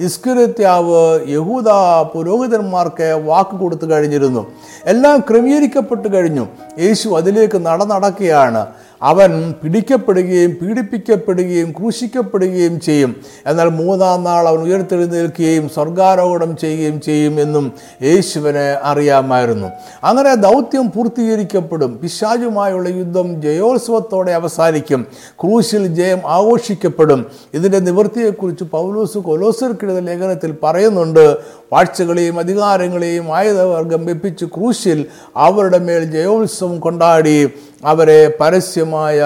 ഇസ്കുരത്യാവ് 0.00 1.20
യഹൂദ 1.28 1.68
പുരോഹിതന്മാർക്ക് 2.14 3.22
വാക്ക് 3.24 3.56
കൊടുത്തു 3.56 3.86
കഴിഞ്ഞിരുന്നു. 3.90 4.52
എല്ലാം 4.84 5.20
ക്രമീകരിക്കപ്പെട്ടു 5.20 6.08
കഴിഞ്ഞു. 6.08 6.46
യേശു 6.78 7.08
അതിലേക്ക് 7.08 7.66
നടന്നടക്കുകയാണ്. 7.66 8.66
അവൻ 9.02 9.54
പിടിക്കപ്പെടുകയും 9.62 10.50
പീഡിപ്പിക്കപ്പെടുകയും 10.50 11.72
ക്രൂശിക്കപ്പെടുകയും 11.72 12.80
ചെയ്യും. 12.80 13.16
എന്നാൽ 13.46 13.68
മൂന്നാം 13.68 14.24
നാൾ 14.24 14.48
അവൻ 14.48 14.58
ഉയർത്തെഴുന്നേൽക്കുകയും 14.58 15.68
സ്വർഗാരോഹണം 15.68 16.56
ചെയ്യുകയും 16.56 17.00
ചെയ്യും 17.00 17.40
എന്നും 17.40 17.72
യേശുവിനെ 18.02 18.78
അറിയാമായിരുന്നു. 18.82 19.68
അങ്ങനെ 20.04 20.34
ദൗത്യം 20.34 20.90
പൂർത്തീകരിക്കപ്പെടും. 20.90 21.98
പിശാചുമായുള്ള 22.02 22.88
യുദ്ധം 22.88 23.42
ജയോത്സവത്തോടെ 23.42 24.32
അവസാനിക്കും. 24.32 25.06
ക്രൂശിൽ 25.42 25.86
ജയം 25.86 26.20
ആഘോഷിക്കപ്പെടും. 26.26 27.26
ഇതിന്റെ 27.54 27.78
നിവൃത്തിയെക്കുറിച്ച് 27.78 28.64
പൗലോസ് 28.64 29.18
കൊലോസർക്കിടുന്ന 29.18 30.00
ലേഖനത്തിൽ 30.00 30.54
പറയുന്നുണ്ട് 30.62 31.36
വാഴ്ചകളെയും 31.72 32.38
അധികാരങ്ങളെയും 32.38 33.36
ആയുധവർഗം 33.36 34.06
വെപ്പിച്ച് 34.06 34.44
ക്രൂശിൽ 34.44 35.06
അവരുടെ 35.36 35.78
മേൽ 35.78 36.04
ജയോത്സവം 36.04 36.80
കൊണ്ടാടി. 36.80 37.50
അവരെ 37.84 38.32
പരസ്യമായ 38.40 39.20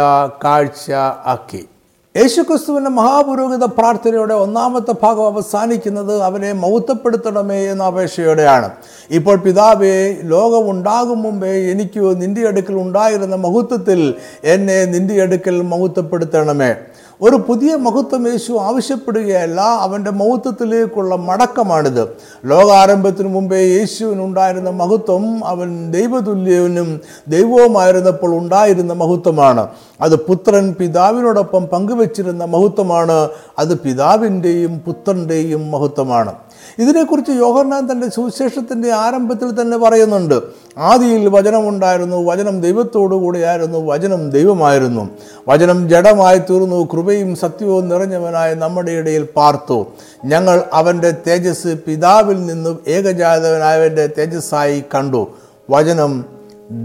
കാഴ്ച 0.45 0.93
ആക്കി. 1.27 1.69
യേശുക്രിസ്തുവിന്റെ 2.17 2.91
മഹാപുരോഹിത 2.91 3.65
പ്രാർത്ഥനയുടെ 3.65 4.35
ഒന്നാമത്തെ 4.35 4.95
ഭാഗം 5.03 5.27
അവസാനിക്കുന്നത് 5.27 6.23
അവനെ 6.23 6.53
മൗത്തപ്പെടുത്തണമേ 6.53 7.57
എന്ന 7.57 7.85
അപേക്ഷയോടെയാണ്. 7.85 8.71
ഇപ്പോൾ 9.11 9.37
പിതാവേ 9.37 10.17
ലോകം 10.23 10.71
ഉണ്ടാകും 10.71 11.23
മുമ്പേ 11.23 11.71
എനിക്ക് 11.71 12.23
നിന്റെ 12.23 12.49
അടുക്കൽ 12.49 12.75
ഉണ്ടായിരുന്ന 12.75 13.37
മഹത്വത്തിൽ 13.37 14.15
എന്നെ 14.45 14.85
നിന്റെ 14.85 15.23
അടുക്കൽ 15.23 15.63
മഹത്വപ്പെടുത്തണമേ 15.63 16.75
ഒരു 17.23 17.37
പുതിയ 17.37 17.77
മഹത്വം 17.77 18.31
യേശു 18.31 18.53
ആവശ്യപ്പെടുകയല്ല 18.53 19.61
അവന്റെ 19.61 20.11
മഹത്വത്തിലേക്കുള്ള 20.11 21.17
മടക്കമാണിത്. 21.17 22.09
ലോകാരംഭത്തിനു 22.47 23.29
മുമ്പേ 23.29 23.59
യേശുവിനുണ്ടായിരുന്ന 23.59 24.71
മഹത്വം 24.71 25.45
അവൻ 25.45 25.93
ദൈവതുല്യവനും 25.93 27.01
ദൈവവുമായിരുന്നപ്പോൾ 27.29 28.35
ഉണ്ടായിരുന്ന 28.35 28.93
മഹത്വമാണ്. 28.93 29.67
അത് 30.01 30.17
പുത്രൻ 30.17 30.75
പിതാവിനോടൊപ്പം 30.79 31.67
പങ്കുവച്ചിരുന്ന 31.67 32.45
മഹത്വമാണ്. 32.45 33.29
അത് 33.59 33.81
പിതാവിന്റെയും 33.81 34.79
പുത്രന്റെയും 34.79 35.71
മഹത്വമാണ്. 35.71 36.33
ഇതിനെക്കുറിച്ച് 36.79 37.31
യോഹന്നാൻ 37.31 37.91
തന്റെ 37.91 38.11
സുവിശേഷത്തിന്റെ 38.11 38.93
ആരംഭത്തിൽ 38.93 39.61
തന്നെ 39.61 39.77
പറയുന്നുണ്ട്. 39.77 40.41
ആദിയിൽ 40.79 41.29
വചനമുണ്ടായിരുന്നു 41.29 42.25
വചനം 42.25 42.61
ദൈവത്തോടു 42.61 43.15
കൂടിയായിരുന്നു 43.15 43.79
വചനം 43.79 44.31
ദൈവമായിരുന്നു. 44.31 45.09
വചനം 45.49 45.89
ജഡമായി 45.89 46.39
തീർന്നു 46.39 46.89
കൃപയും 46.93 47.37
സത്യവും 47.37 47.89
നിറഞ്ഞവനായ 47.89 48.55
നമ്മുടെ 48.55 48.91
ഇടയിൽ 48.91 49.29
പാർത്തു. 49.37 49.87
ഞങ്ങൾ 50.25 50.63
അവന്റെ 50.73 51.11
തേജസ് 51.11 51.77
പിതാവിൽ 51.87 52.47
നിന്നും 52.47 52.79
ഏകജാതവനായവന്റെ 52.89 54.07
തേജസ്സായി 54.07 54.85
കണ്ടു. 54.95 55.27
വചനം 55.71 56.25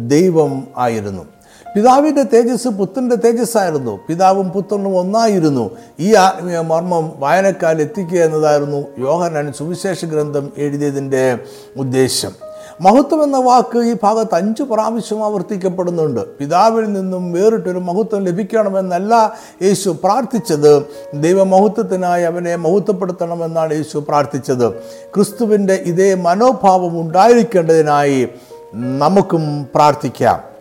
ദൈവം 0.07 0.67
ആയിരുന്നു. 0.77 1.25
പിതാവിന്റെ 1.77 2.23
തേജസ് 2.23 2.67
പുത്രന്റെ 2.67 3.15
തേജസ്സായിരുന്നു. 3.15 3.99
പിതാവും 4.07 4.49
പുത്രനും 4.49 4.97
ഒന്നായിരുന്നു. 4.97 5.71
ഈ 5.99 6.15
ആത്മീയ 6.15 6.59
മർമ്മം 6.59 7.11
വായനക്കാരിൽ 7.17 7.81
എത്തിക്കുക 7.81 8.17
എന്നതായിരുന്നു 8.17 8.85
യോഹനാൻ 8.99 9.53
സുവിശേഷ 9.53 10.05
ഗ്രന്ഥം 10.05 10.51
എഴുതിയതിന്റെ 10.57 11.39
ഉദ്ദേശം. 11.77 12.31
മഹത്വം 12.81 13.23
എന്ന 13.23 13.37
വാക്ക് 13.37 13.79
ഈ 13.79 13.95
ഭാഗത്ത് 14.03 14.35
അഞ്ച് 14.35 14.63
പ്രാവശ്യം 14.63 15.25
ആവർത്തിക്കപ്പെടുന്നുണ്ട്. 15.25 16.37
പിതാവിൽ 16.37 16.93
നിന്നും 16.93 17.33
വേറിട്ടൊരു 17.33 17.79
മഹത്വം 17.79 18.25
ലഭിക്കണമെന്നല്ല 18.25 19.33
യേശു 19.63 19.89
പ്രാർത്ഥിച്ചത്. 20.03 20.83
ദൈവമഹത്വത്തിനായി 21.13 22.23
അവനെ 22.23 22.55
മഹത്വപ്പെടുത്തണമെന്നാണ് 22.55 23.73
യേശു 23.73 23.97
പ്രാർത്ഥിച്ചത്. 23.97 24.71
ക്രിസ്തുവിന്റെ 25.15 25.73
ഇതേ 25.73 26.13
മനോഭാവം 26.13 27.01
ഉണ്ടായിരിക്കേണ്ടതിനായി 27.01 28.29
നമുക്കും 28.73 29.67
പ്രാർത്ഥിക്കാം. 29.75 30.56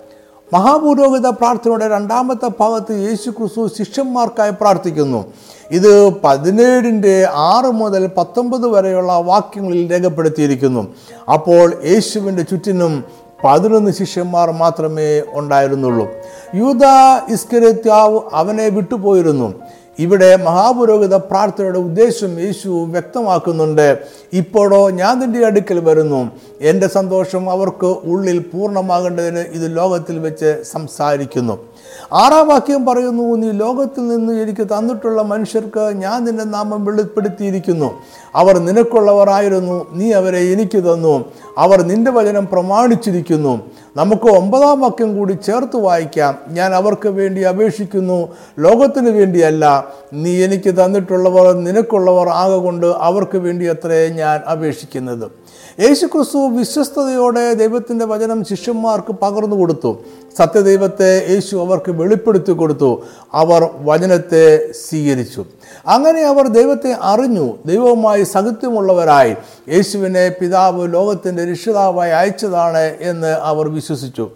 മഹാപുരോഹിത 0.55 1.27
പ്രാർത്ഥനയുടെ 1.27 1.89
രണ്ടാമത്തെ 1.89 2.49
ഭാഗത്ത് 2.61 2.93
യേശു 3.09 3.31
ക്രിസ്തു 3.31 3.69
ശിഷ്യന്മാർക്കായി 3.79 4.51
പ്രാർത്ഥിക്കുന്നു. 4.51 5.25
ഇത് 5.71 6.11
പതിനേഴിന്റെ 6.25 7.29
ആറ് 7.35 7.71
മുതൽ 7.71 8.11
പത്തൊമ്പത് 8.19 8.67
വരെയുള്ള 8.67 9.13
വാക്യങ്ങളിൽ 9.13 9.91
രേഖപ്പെടുത്തിയിരിക്കുന്നു. 9.91 10.87
അപ്പോൾ 11.33 11.83
യേശുവിന്റെ 11.85 12.43
ചുറ്റിനും 12.43 13.05
പതിനൊന്ന് 13.45 13.91
ശിഷ്യന്മാർ 13.91 14.51
മാത്രമേ 14.51 15.23
ഉണ്ടായിരുന്നുള്ളൂ. 15.33 16.07
യൂത 16.55 16.85
ഇസ്കരത്യാവ് 17.29 18.21
അവനെ 18.33 18.69
വിട്ടുപോയിരുന്നു. 18.69 19.55
ഇവിടെ 19.99 20.37
മഹാപുരോഹിത 20.37 21.15
പ്രാർത്ഥനയുടെ 21.15 21.79
ഉദ്ദേശം 21.79 22.41
യേശു 22.41 22.69
വ്യക്തമാക്കുന്നുണ്ട്. 22.69 23.99
ഇപ്പോഴോ 24.33 24.91
ഞാൻ 24.91 25.21
നിന്റെ 25.21 25.47
അടുക്കൽ 25.47 25.79
വരുന്നു. 25.81 26.31
എന്റെ 26.61 26.89
സന്തോഷം 26.89 27.51
അവർക്ക് 27.51 27.87
ഉള്ളിൽ 27.87 28.39
പൂർണമാകേണ്ടതിന് 28.39 29.39
ഇത് 29.39 29.77
ലോകത്തിൽ 29.77 30.19
വെച്ച് 30.19 30.63
സംസാരിക്കുന്നു. 30.73 31.59
ആറാം 32.13 32.49
വാക്യം 32.49 32.87
പറയുന്നു 32.87 33.37
നീ 33.37 33.51
ലോകത്തിൽ 33.51 34.09
നിന്ന് 34.09 34.33
എനിക്ക് 34.33 34.67
തന്നിട്ടുള്ള 34.67 35.23
മനുഷ്യർക്ക് 35.23 35.81
ഞാൻ 35.81 36.25
നിന്റെ 36.25 36.45
നാമം 36.45 36.85
വെളിപ്പെടുത്തിയിരിക്കുന്നു. 36.85 37.95
അവർ 38.35 38.59
നിനക്കുള്ളവരായിരുന്നു 38.59 39.87
നീ 39.93 40.13
അവരെ 40.13 40.39
എനിക്ക് 40.39 40.79
തന്നു. 40.79 41.25
അവർ 41.59 41.83
നിന്റെ 41.83 42.11
വചനം 42.11 42.49
പ്രമാണിച്ചിരിക്കുന്നു. 42.53 43.61
നമുക്ക് 43.97 44.37
ഒമ്പതാം 44.37 44.81
വാക്യം 44.81 45.17
കൂടി 45.17 45.33
ചേർത്ത് 45.33 45.77
വായിക്കാം. 45.77 46.39
ഞാൻ 46.49 46.75
അവർക്ക് 46.75 47.09
വേണ്ടി 47.09 47.41
അപേക്ഷിക്കുന്നു 47.41 48.29
ലോകത്തിന് 48.59 49.11
വേണ്ടിയല്ല. 49.11 49.85
നീ 50.13 50.45
എനിക്ക് 50.45 50.71
തന്നിട്ടുള്ളവർ 50.71 51.53
നിനക്കുള്ളവർ 51.53 52.29
ആകൊണ്ട് 52.29 52.87
അവർക്ക് 52.87 53.39
വേണ്ടി 53.39 53.67
അത്രേ 53.67 54.09
ഞാൻ 54.09 54.41
അപേക്ഷിക്കുന്നത്. 54.53 55.31
യേശുക്രിസ്തു 55.81 56.49
വിശ്വസ്തയോടെ 56.49 57.55
ദൈവത്തിന്റെ 57.55 58.05
വചനം 58.05 58.45
ശിഷ്യന്മാർക്ക് 58.45 59.13
പകർന്നു 59.13 59.57
കൊടുത്തു. 59.57 59.97
സത്യദൈവത്തെ 60.39 61.27
യേശു 61.31 61.57
അവർക്ക് 61.57 61.91
വെളിപ്പെടുത്തി 61.91 62.53
കൊടുത്തു. 62.53 63.05
അവർ 63.35 63.71
വചനത്തെ 63.81 64.73
സ്വീകരിച്ചു. 64.73 65.45
അങ്ങനെ 65.87 66.23
അവർ 66.23 66.49
ദൈവത്തെ 66.49 66.97
അറിഞ്ഞു. 67.03 67.59
ദൈവവുമായി 67.67 68.25
സഹിത്യമുള്ളവരായി 68.25 69.37
യേശുവിനെ 69.69 70.29
പിതാവ് 70.41 70.93
ലോകത്തിന്റെ 70.93 71.51
രക്ഷിതാവായി 71.51 72.11
അയച്ചതാണ് 72.11 72.95
എന്ന് 73.01 73.27
അവർ 73.27 73.69
വിശ്വസിച്ചു. 73.69 74.31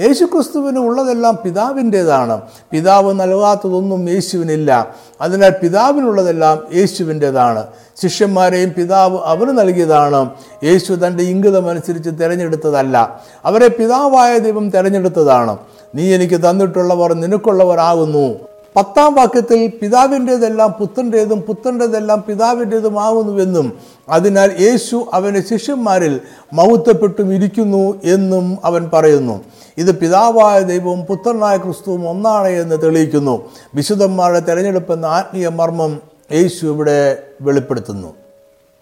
യേശുക്രിസ്തുവിന് 0.00 0.78
ഉള്ളതെല്ലാം 0.78 1.38
പിതാവിന്റേതാണ്. 1.44 2.40
പിതാവ് 2.70 3.12
നൽകാത്തതൊന്നും 3.12 4.10
യേശുവിനില്ല. 4.10 4.94
അതിനാൽ 5.20 5.54
പിതാവിനുള്ളതെല്ലാം 5.62 6.66
യേശുവിന്റേതാണ്. 6.74 7.66
ശിഷ്യന്മാരെയും 8.02 8.72
പിതാവ് 8.78 9.18
അവന് 9.24 9.58
നൽകിയതാണ്. 9.58 10.30
യേശു 10.64 10.92
തന്റെ 10.92 11.24
ഇംഗിതമനുസരിച്ച് 11.24 12.10
തിരഞ്ഞെടുത്തതല്ല. 12.10 13.20
അവരെ 13.44 13.68
പിതാവായ 13.68 14.38
ദൈവം 14.38 14.70
തിരഞ്ഞെടുത്തതാണ്. 14.70 15.58
നീ 15.94 16.14
എനിക്ക് 16.14 16.50
തന്നിട്ടുള്ളവർ 16.50 17.12
നിനക്കുള്ളവരാകുന്നു. 17.12 18.34
പത്താം 18.76 19.14
വാക്യത്തിൽ 19.14 19.72
പിതാവിന്റേതെല്ലാം 19.82 20.70
പുത്രന്റേതും 20.72 21.40
പുത്രന്റേതെല്ലാം 21.40 22.24
പിതാവിന്റേതുമാകുന്നുവെന്നും 22.28 23.72
അതിനാൽ 24.08 24.50
യേശു 24.60 25.04
അവന്റെ 25.14 25.40
ശിഷ്യന്മാരിൽ 25.40 26.20
മൗത്തപ്പെട്ടും 26.52 27.34
ഇരിക്കുന്നു 27.34 28.00
എന്നും 28.04 28.58
അവൻ 28.64 28.90
പറയുന്നു. 28.92 29.44
ഇത് 29.78 29.98
പിതാവായ 29.98 30.60
ദൈവവും 30.60 31.04
പുത്രനായ 31.04 31.56
ക്രിസ്തുവും 31.56 32.08
ഒന്നാണ് 32.08 32.48
എന്ന് 32.48 32.82
തെളിയിക്കുന്നു. 32.82 33.44
വിശുദ്ധന്മാരുടെ 33.74 34.40
തെരഞ്ഞെടുപ്പെന്ന 34.40 35.06
ആത്മീയ 35.06 35.48
മർമ്മം 35.48 36.11
യേശു 36.32 36.66
ഇവിടെ 36.66 37.22
വെളിപ്പെടുത്തുന്നു. 37.40 38.14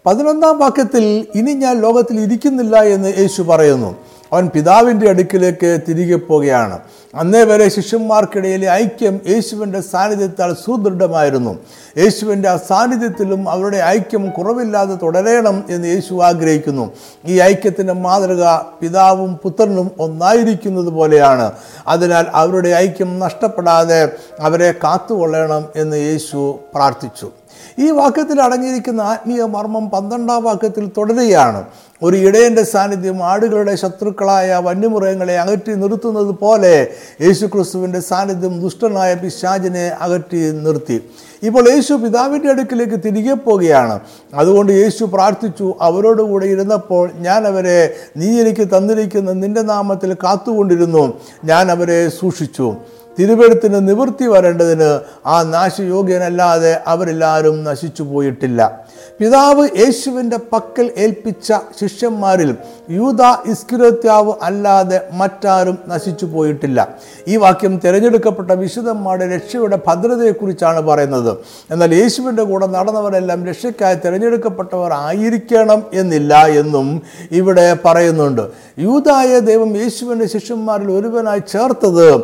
പതിനൊന്നാം 0.05 0.59
വാക്യത്തിൽ 0.59 1.27
ഇനി 1.35 1.51
ഞാൻ 1.51 1.81
ലോകത്തിൽ 1.81 2.19
ഇരിക്കുന്നില്ല 2.19 2.83
എന്ന് 2.83 3.13
യേശു 3.17 3.41
പറയുന്നു. 3.41 3.95
അവൻ 4.33 4.47
പിതാവിന്റെ 4.47 5.09
അടുക്കിലേക്ക് 5.09 5.79
തിരികെ 5.89 6.15
പോവുകയാണ്. 6.15 6.79
അന്നേ 7.15 7.43
വരെ 7.43 7.69
ശിഷ്യന്മാർക്കിടയിലെ 7.69 8.69
ഐക്യം 8.71 9.19
യേശുവിന്റെ 9.29 9.81
സാന്നിധ്യത്താൽ 9.81 10.53
സുദൃഢമായിരുന്നു. 10.53 11.59
യേശുവിന്റെ 11.97 12.49
ആ 12.49 12.57
സാന്നിധ്യത്തിലും 12.57 13.49
അവരുടെ 13.49 13.77
ഐക്യം 13.77 14.29
കുറവില്ലാതെ 14.29 14.95
തുടരണം 14.95 15.63
എന്ന് 15.69 15.87
യേശു 15.87 16.13
ആഗ്രഹിക്കുന്നു. 16.13 16.91
ഈ 17.25 17.39
ഐക്യത്തിന്റെ 17.39 17.93
മാതൃക 17.93 18.45
പിതാവും 18.81 19.35
പുത്രനും 19.35 19.91
ഒന്നായിരിക്കുന്നത് 19.99 20.89
പോലെയാണ്. 20.89 21.51
അതിനാൽ 21.87 22.25
അവരുടെ 22.33 22.69
ഐക്യം 22.69 23.19
നഷ്ടപ്പെടാതെ 23.19 24.11
അവരെ 24.39 24.71
കാത്തുകൊള്ളണം 24.71 25.65
എന്ന് 25.75 25.97
യേശു 25.97 26.59
പ്രാർത്ഥിച്ചു. 26.75 27.31
ഈ 27.79 27.89
വാക്യത്തിൽ 27.89 28.41
അടങ്ങിയിരിക്കുന്ന 28.41 29.01
ആത്മീയ 29.01 29.43
മർമ്മം 29.43 29.89
പന്ത്രണ്ടാം 29.89 30.43
വാക്യത്തിൽ 30.43 30.91
തുടരുകയാണ്. 30.97 31.63
ഒരു 32.03 32.17
ഇടയന്റെ 32.17 32.63
സാന്നിധ്യം 32.63 33.23
ആടുകളുടെ 33.23 33.75
ശത്രുക്കളായ 33.75 34.61
വന്യമൃഗങ്ങളെ 34.63 35.39
അകറ്റി 35.39 35.71
നിർത്തുന്നത് 35.71 36.35
പോലെ 36.35 36.87
യേശുക്രിസ്തുവിന്റെ 37.21 37.99
സാന്നിധ്യം 37.99 38.61
ദുഷ്ടനായ 38.61 39.13
പിശാചിനെ 39.13 39.91
അകറ്റി 40.01 40.51
നിർത്തി. 40.51 41.03
ഇപ്പോൾ 41.43 41.69
യേശു 41.69 41.93
പിതാവിന്റെ 41.93 42.49
അടുക്കിലേക്ക് 42.49 43.03
തിരികെ 43.05 43.33
പോവുകയാണ്. 43.33 43.99
അതുകൊണ്ട് 44.33 44.71
യേശു 44.71 45.05
പ്രാർത്ഥിച്ചു 45.05 45.73
അവരോടുകൂടെ 45.81 46.45
ഇരുന്നപ്പോൾ 46.45 47.11
ഞാൻ 47.13 47.47
അവരെ 47.47 47.93
നീ 48.17 48.41
എനിക്ക് 48.41 48.67
തന്നിരിക്കുന്ന 48.77 49.31
നിന്റെ 49.31 49.61
നാമത്തിൽ 49.61 50.13
കാത്തുകൊണ്ടിരുന്നു. 50.13 51.13
ഞാൻ 51.45 51.71
അവരെ 51.71 52.09
സൂക്ഷിച്ചു. 52.09 52.75
തിരുവെഴുത്തിന് 53.19 53.89
നിവൃത്തി 53.89 54.27
വരേണ്ടതിന് 54.27 54.99
ആ 55.25 55.43
നാശയോഗ്യനല്ലാതെ 55.43 56.81
അവരെല്ലാവരും 56.87 57.63
നശിച്ചു 57.63 58.03
പോയിട്ടില്ല. 58.03 58.81
പിതാവ് 59.19 59.69
യേശുവിന്റെ 59.77 60.37
പക്കൽ 60.53 60.91
ഏൽപ്പിച്ച 60.97 61.53
ശിഷ്യന്മാരിൽ 61.53 62.55
യൂത 62.89 63.21
ഇസ്കിരത്യാവ് 63.45 64.33
അല്ലാതെ 64.41 65.01
മറ്റാരും 65.11 65.77
നശിച്ചു 65.87 66.25
പോയിട്ടില്ല. 66.25 66.87
ഈ 67.27 67.35
വാക്യം 67.35 67.81
തിരഞ്ഞെടുക്കപ്പെട്ട 67.85 68.51
വിശുദ്ധന്മാരുടെ 68.51 69.35
രക്ഷയുടെ 69.35 69.79
ഭദ്രതയെക്കുറിച്ചാണ് 69.87 70.81
പറയുന്നത്. 70.81 71.37
എന്നാൽ 71.71 71.95
യേശുവിന്റെ 71.95 72.43
കൂടെ 72.43 72.67
നടന്നവരെല്ലാം 72.67 73.45
രക്ഷയ്ക്കായി 73.47 73.95
തിരഞ്ഞെടുക്കപ്പെട്ടവർ 73.95 74.93
ആയിരിക്കണം 74.93 75.83
എന്നില്ല 75.93 76.45
എന്നും 76.45 77.01
ഇവിടെ 77.31 77.77
പറയുന്നുണ്ട്. 77.85 78.41
യൂതായ 78.79 79.39
ദൈവം 79.39 79.77
യേശുവിന്റെ 79.77 80.27
ശിഷ്യന്മാരിൽ 80.27 80.91
ഒരുവനായി 80.91 81.41
ചേർത്തത് 81.51 82.23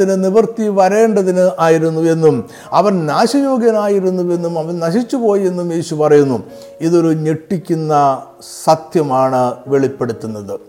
തിരുവഴുത്തിന് 0.00 0.24
നിവൃത്തി 0.24 0.68
വരേണ്ടതിന് 0.68 1.50
ആയിരുന്നു 1.58 2.00
എന്നും 2.00 2.44
അവൻ 2.72 3.06
നാശയോഗ്യനായിരുന്നുവെന്നും 3.06 4.58
അവൻ 4.58 4.78
നശിച്ചുപോയി 4.78 5.46
എന്നും 5.46 5.72
യേശു 5.72 5.94
പറയുന്നു. 5.94 6.42
ഇതൊരു 6.80 7.08
ഞെട്ടിക്കുന്ന 7.08 8.22
സത്യമാണ് 8.64 9.54
വെളിപ്പെടുത്തുന്നത്. 9.66 10.60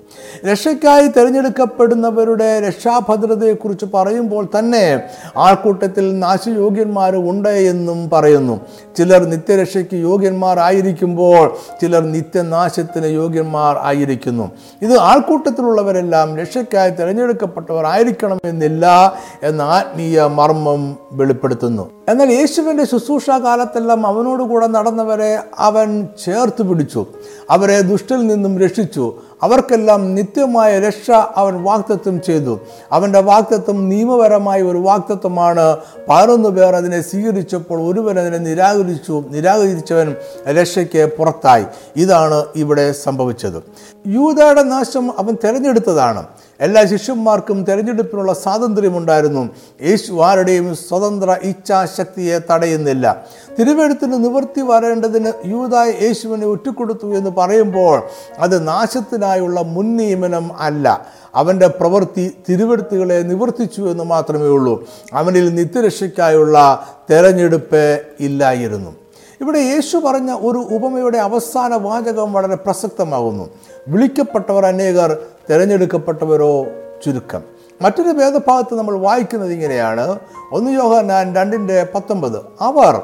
രക്ഷയ്ക്കായി 0.51 1.07
തിരഞ്ഞെടുക്കപ്പെടുന്നവരുടെ 1.07 2.59
രക്ഷാഭദ്രതയെക്കുറിച്ച് 2.59 3.85
പറയുമ്പോൾ 3.93 4.47
തന്നെ 4.59 5.01
ആൾക്കൂട്ടത്തിൽ 5.37 6.19
നാശയോഗ്യന്മാർ 6.19 7.15
ഉണ്ട് 7.15 7.49
എന്നും 7.49 8.09
പറയുന്നു. 8.09 8.59
ചിലർ 8.97 9.23
നിത്യരക്ഷയ്ക്ക് 9.23 9.95
യോഗ്യന്മാർ 9.95 10.59
ആയിരിക്കുമ്പോൾ 10.59 11.55
ചിലർ 11.81 12.03
നിത്യനാശത്തിന് 12.03 13.05
യോഗ്യന്മാർ 13.05 13.77
ആയിരിക്കുന്നു. 13.81 14.51
ഇത് 14.81 14.97
ആൾക്കൂട്ടത്തിലുള്ളവരെല്ലാം 14.97 16.37
രക്ഷയ്ക്കായി 16.37 16.89
തിരഞ്ഞെടുക്കപ്പെട്ടവർ 16.89 17.85
ആയിരിക്കണമെന്നില്ല 17.85 19.13
എന്ന 19.43 19.61
ആത്മീയ 19.61 20.21
മർമ്മം 20.21 20.97
വെളിപ്പെടുത്തുന്നു. 21.11 21.89
എന്നാൽ 22.09 22.31
യേശുവിന്റെ 22.31 22.85
ശുശ്രൂഷ 22.85 23.29
കാലത്തെല്ലാം 23.29 24.07
അവനോടുകൂടെ 24.07 24.67
നടന്നവരെ 24.67 25.39
അവൻ 25.59 26.07
ചേർത്ത് 26.25 26.63
പിടിച്ചു. 26.63 27.05
അവരെ 27.49 27.81
ദുഷ്ടിൽ 27.81 28.27
നിന്നും 28.27 28.59
രക്ഷിച്ചു. 28.59 29.13
അവർക്കെല്ലാം 29.45 30.15
നിത്യമായ 30.15 30.79
രക്ഷ 30.79 31.11
അവൻ 31.35 31.53
വാക്തത്വം 31.63 32.21
ചെയ്തു. 32.21 32.59
അവന്റെ 32.91 33.21
വാക്തത്വം 33.21 33.89
നിയമപരമായ 33.89 34.61
ഒരു 34.61 34.77
വാക്തത്വമാണ് 34.77 35.65
പതിനൊന്ന് 36.09 36.49
പേർ 36.49 36.75
അതിനെ 36.75 37.01
സ്വീകരിച്ചപ്പോൾ 37.01 37.79
ഒരുവൻ 37.91 38.19
അതിനെ 38.19 38.37
നിരാകരിച്ചു. 38.37 39.23
നിരാകരിച്ചവൻ 39.29 40.15
രക്ഷയ്ക്ക് 40.47 41.03
പുറത്തായി. 41.17 41.65
ഇതാണ് 41.95 42.45
ഇവിടെ 42.55 42.91
സംഭവിച്ചത്. 42.91 43.59
യൂതയുടെ 44.07 44.63
നാശം 44.63 45.05
അവൻ 45.19 45.33
തിരഞ്ഞെടുത്തതാണ്. 45.43 46.23
എല്ലാ 46.59 46.85
ശിഷ്യന്മാർക്കും 46.85 47.63
തിരഞ്ഞെടുപ്പിനുള്ള 47.63 48.33
സ്വാതന്ത്ര്യമുണ്ടായിരുന്നു. 48.33 49.49
യേശു 49.81 50.13
ആരുടെയും 50.13 50.75
സ്വതന്ത്ര 50.75 51.37
ഇച്ഛാശക്തിയെ 51.41 52.39
തടയുന്നില്ല. 52.51 53.25
തിരുവെഴുത്തിന് 53.59 54.13
നിവൃത്തി 54.13 54.61
വരേണ്ടതിന് 54.61 55.31
യൂതായ 55.45 55.93
യേശുവിനെ 56.01 56.47
ഒറ്റിക്കൊടുത്തു 56.47 57.15
എന്ന് 57.15 57.29
പറയുമ്പോൾ 57.29 58.03
അത് 58.39 58.67
നാശത്തിനായുള്ള 58.67 59.61
മുൻ 59.61 59.97
നിയമനം 59.97 60.57
അല്ല. 60.59 61.05
അവന്റെ 61.35 61.67
പ്രവൃത്തി 61.67 62.31
തിരുവെടുത്തുകളെ 62.49 63.21
നിവർത്തിച്ചു 63.21 63.81
എന്ന് 63.81 64.03
മാത്രമേ 64.03 64.47
ഉള്ളൂ. 64.47 64.89
അവനിൽ 65.13 65.55
നിത്യരക്ഷയ്ക്കായുള്ള 65.55 66.87
തെരഞ്ഞെടുപ്പ് 67.11 68.01
ഇല്ലായിരുന്നു. 68.19 69.04
ഇവിടെ 69.45 69.59
യേശു 69.59 69.97
പറഞ്ഞ 69.97 70.31
ഒരു 70.31 70.75
ഉപമയുടെ 70.75 71.17
അവസാന 71.17 71.75
വാചകം 71.75 72.33
വളരെ 72.33 72.55
പ്രസക്തമാകുന്നു. 72.55 73.49
വിളിക്കപ്പെട്ടവർ 73.87 74.65
അനേകർ 74.65 75.17
തിരഞ്ഞെടുക്കപ്പെട്ടവരോ 75.49 76.63
ചുരുക്കം. 77.05 77.41
മറ്റൊരു 77.81 78.09
വേദഭാഗത്ത് 78.09 78.75
നമ്മൾ 78.75 78.97
വായിക്കുന്നത് 78.97 79.53
ഇങ്ങനെയാണ്. 79.53 80.19
ഒന്ന് 80.51 80.71
യോഹന്നാൻ 80.71 81.35
രണ്ടിന്റെ 81.35 81.87
പത്തൊമ്പത്. 81.95 82.37
അവർ 82.61 83.01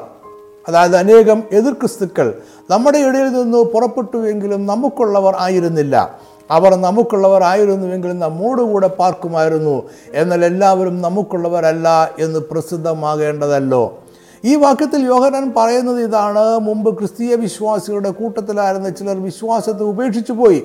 അതായത് 0.68 0.96
അനേകം 0.96 1.42
എതിർ 1.52 1.72
ക്രിസ്തുക്കൾ 1.72 2.34
നമ്മുടെ 2.70 2.98
ഇടയിൽ 2.98 3.32
നിന്ന് 3.32 3.58
പുറപ്പെട്ടുവെങ്കിലും 3.58 4.66
നമുക്കുള്ളവർ 4.66 5.36
ആയിരുന്നില്ല. 5.38 6.18
അവർ 6.50 6.74
നമുക്കുള്ളവർ 6.74 7.42
ആയിരുന്നുവെങ്കിലും 7.42 8.18
നമ്മോടുകൂടെ 8.18 8.86
പാർക്കുമായിരുന്നു. 8.86 9.82
എന്നാൽ 10.12 10.44
എല്ലാവരും 10.44 11.02
നമുക്കുള്ളവരല്ല 11.02 12.10
എന്ന് 12.18 12.38
പ്രസിദ്ധമാകേണ്ടതല്ലോ. 12.38 14.01
ഈ 14.44 14.54
വാക്യത്തിൽ 14.54 15.06
യോഹനാൻ 15.06 15.52
പറയുന്നത് 15.56 16.02
ഇതാണ്. 16.02 16.58
മുമ്പ് 16.58 16.98
ക്രിസ്തീയ 16.98 17.34
വിശ്വാസികളുടെ 17.34 18.10
കൂട്ടത്തിലായിരുന്ന 18.10 18.88
ചിലർ 18.88 19.22
വിശ്വാസത്തെ 19.22 19.82
ഉപേക്ഷിച്ചു 19.82 20.32
പോയി. 20.32 20.62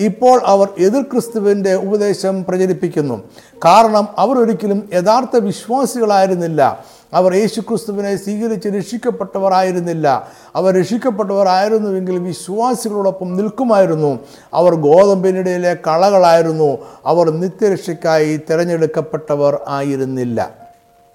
ഇപ്പോൾ 0.00 0.40
അവർ 0.44 0.68
എതിർ 0.78 1.02
ക്രിസ്തുവിന്റെ 1.02 1.74
ഉപദേശം 1.74 2.44
പ്രചരിപ്പിക്കുന്നു. 2.44 3.22
കാരണം 3.64 4.08
അവർ 4.18 4.38
ഒരിക്കലും 4.38 4.88
യഥാർത്ഥ 4.94 5.36
വിശ്വാസികളായിരുന്നില്ല. 5.36 6.84
അവർ 7.14 7.34
യേശുക്രിസ്തുവിനെ 7.34 8.16
സ്വീകരിച്ച് 8.16 8.68
രക്ഷിക്കപ്പെട്ടവർ 8.68 9.52
ആയിരുന്നില്ല 9.52 10.28
അവർ 10.56 10.78
രക്ഷിക്കപ്പെട്ടവർ 10.78 11.48
ആയിരുന്നുവെങ്കിൽ 11.48 12.18
വിശ്വാസികളോടൊപ്പം 12.18 13.36
നിൽക്കുമായിരുന്നു. 13.36 14.18
അവർ 14.54 14.74
ഗോതമ്പിനിടയിലെ 14.74 15.74
കളകളായിരുന്നു. 15.86 16.78
അവർ 17.06 17.30
നിത്യരക്ഷയ്ക്കായി 17.30 18.40
തിരഞ്ഞെടുക്കപ്പെട്ടവർ 18.50 19.60
ആയിരുന്നില്ല. 19.68 20.59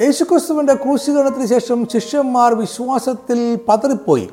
യേശുക്രിസ്തുവിന്റെ 0.02 0.74
ക്രൂശീകരണത്തിന് 0.74 1.46
ശേഷം 1.46 1.88
ശിഷ്യന്മാർ 1.94 2.54
വിശ്വാസത്തിൽ 2.54 3.60
പതറിപ്പോയി. 3.68 4.30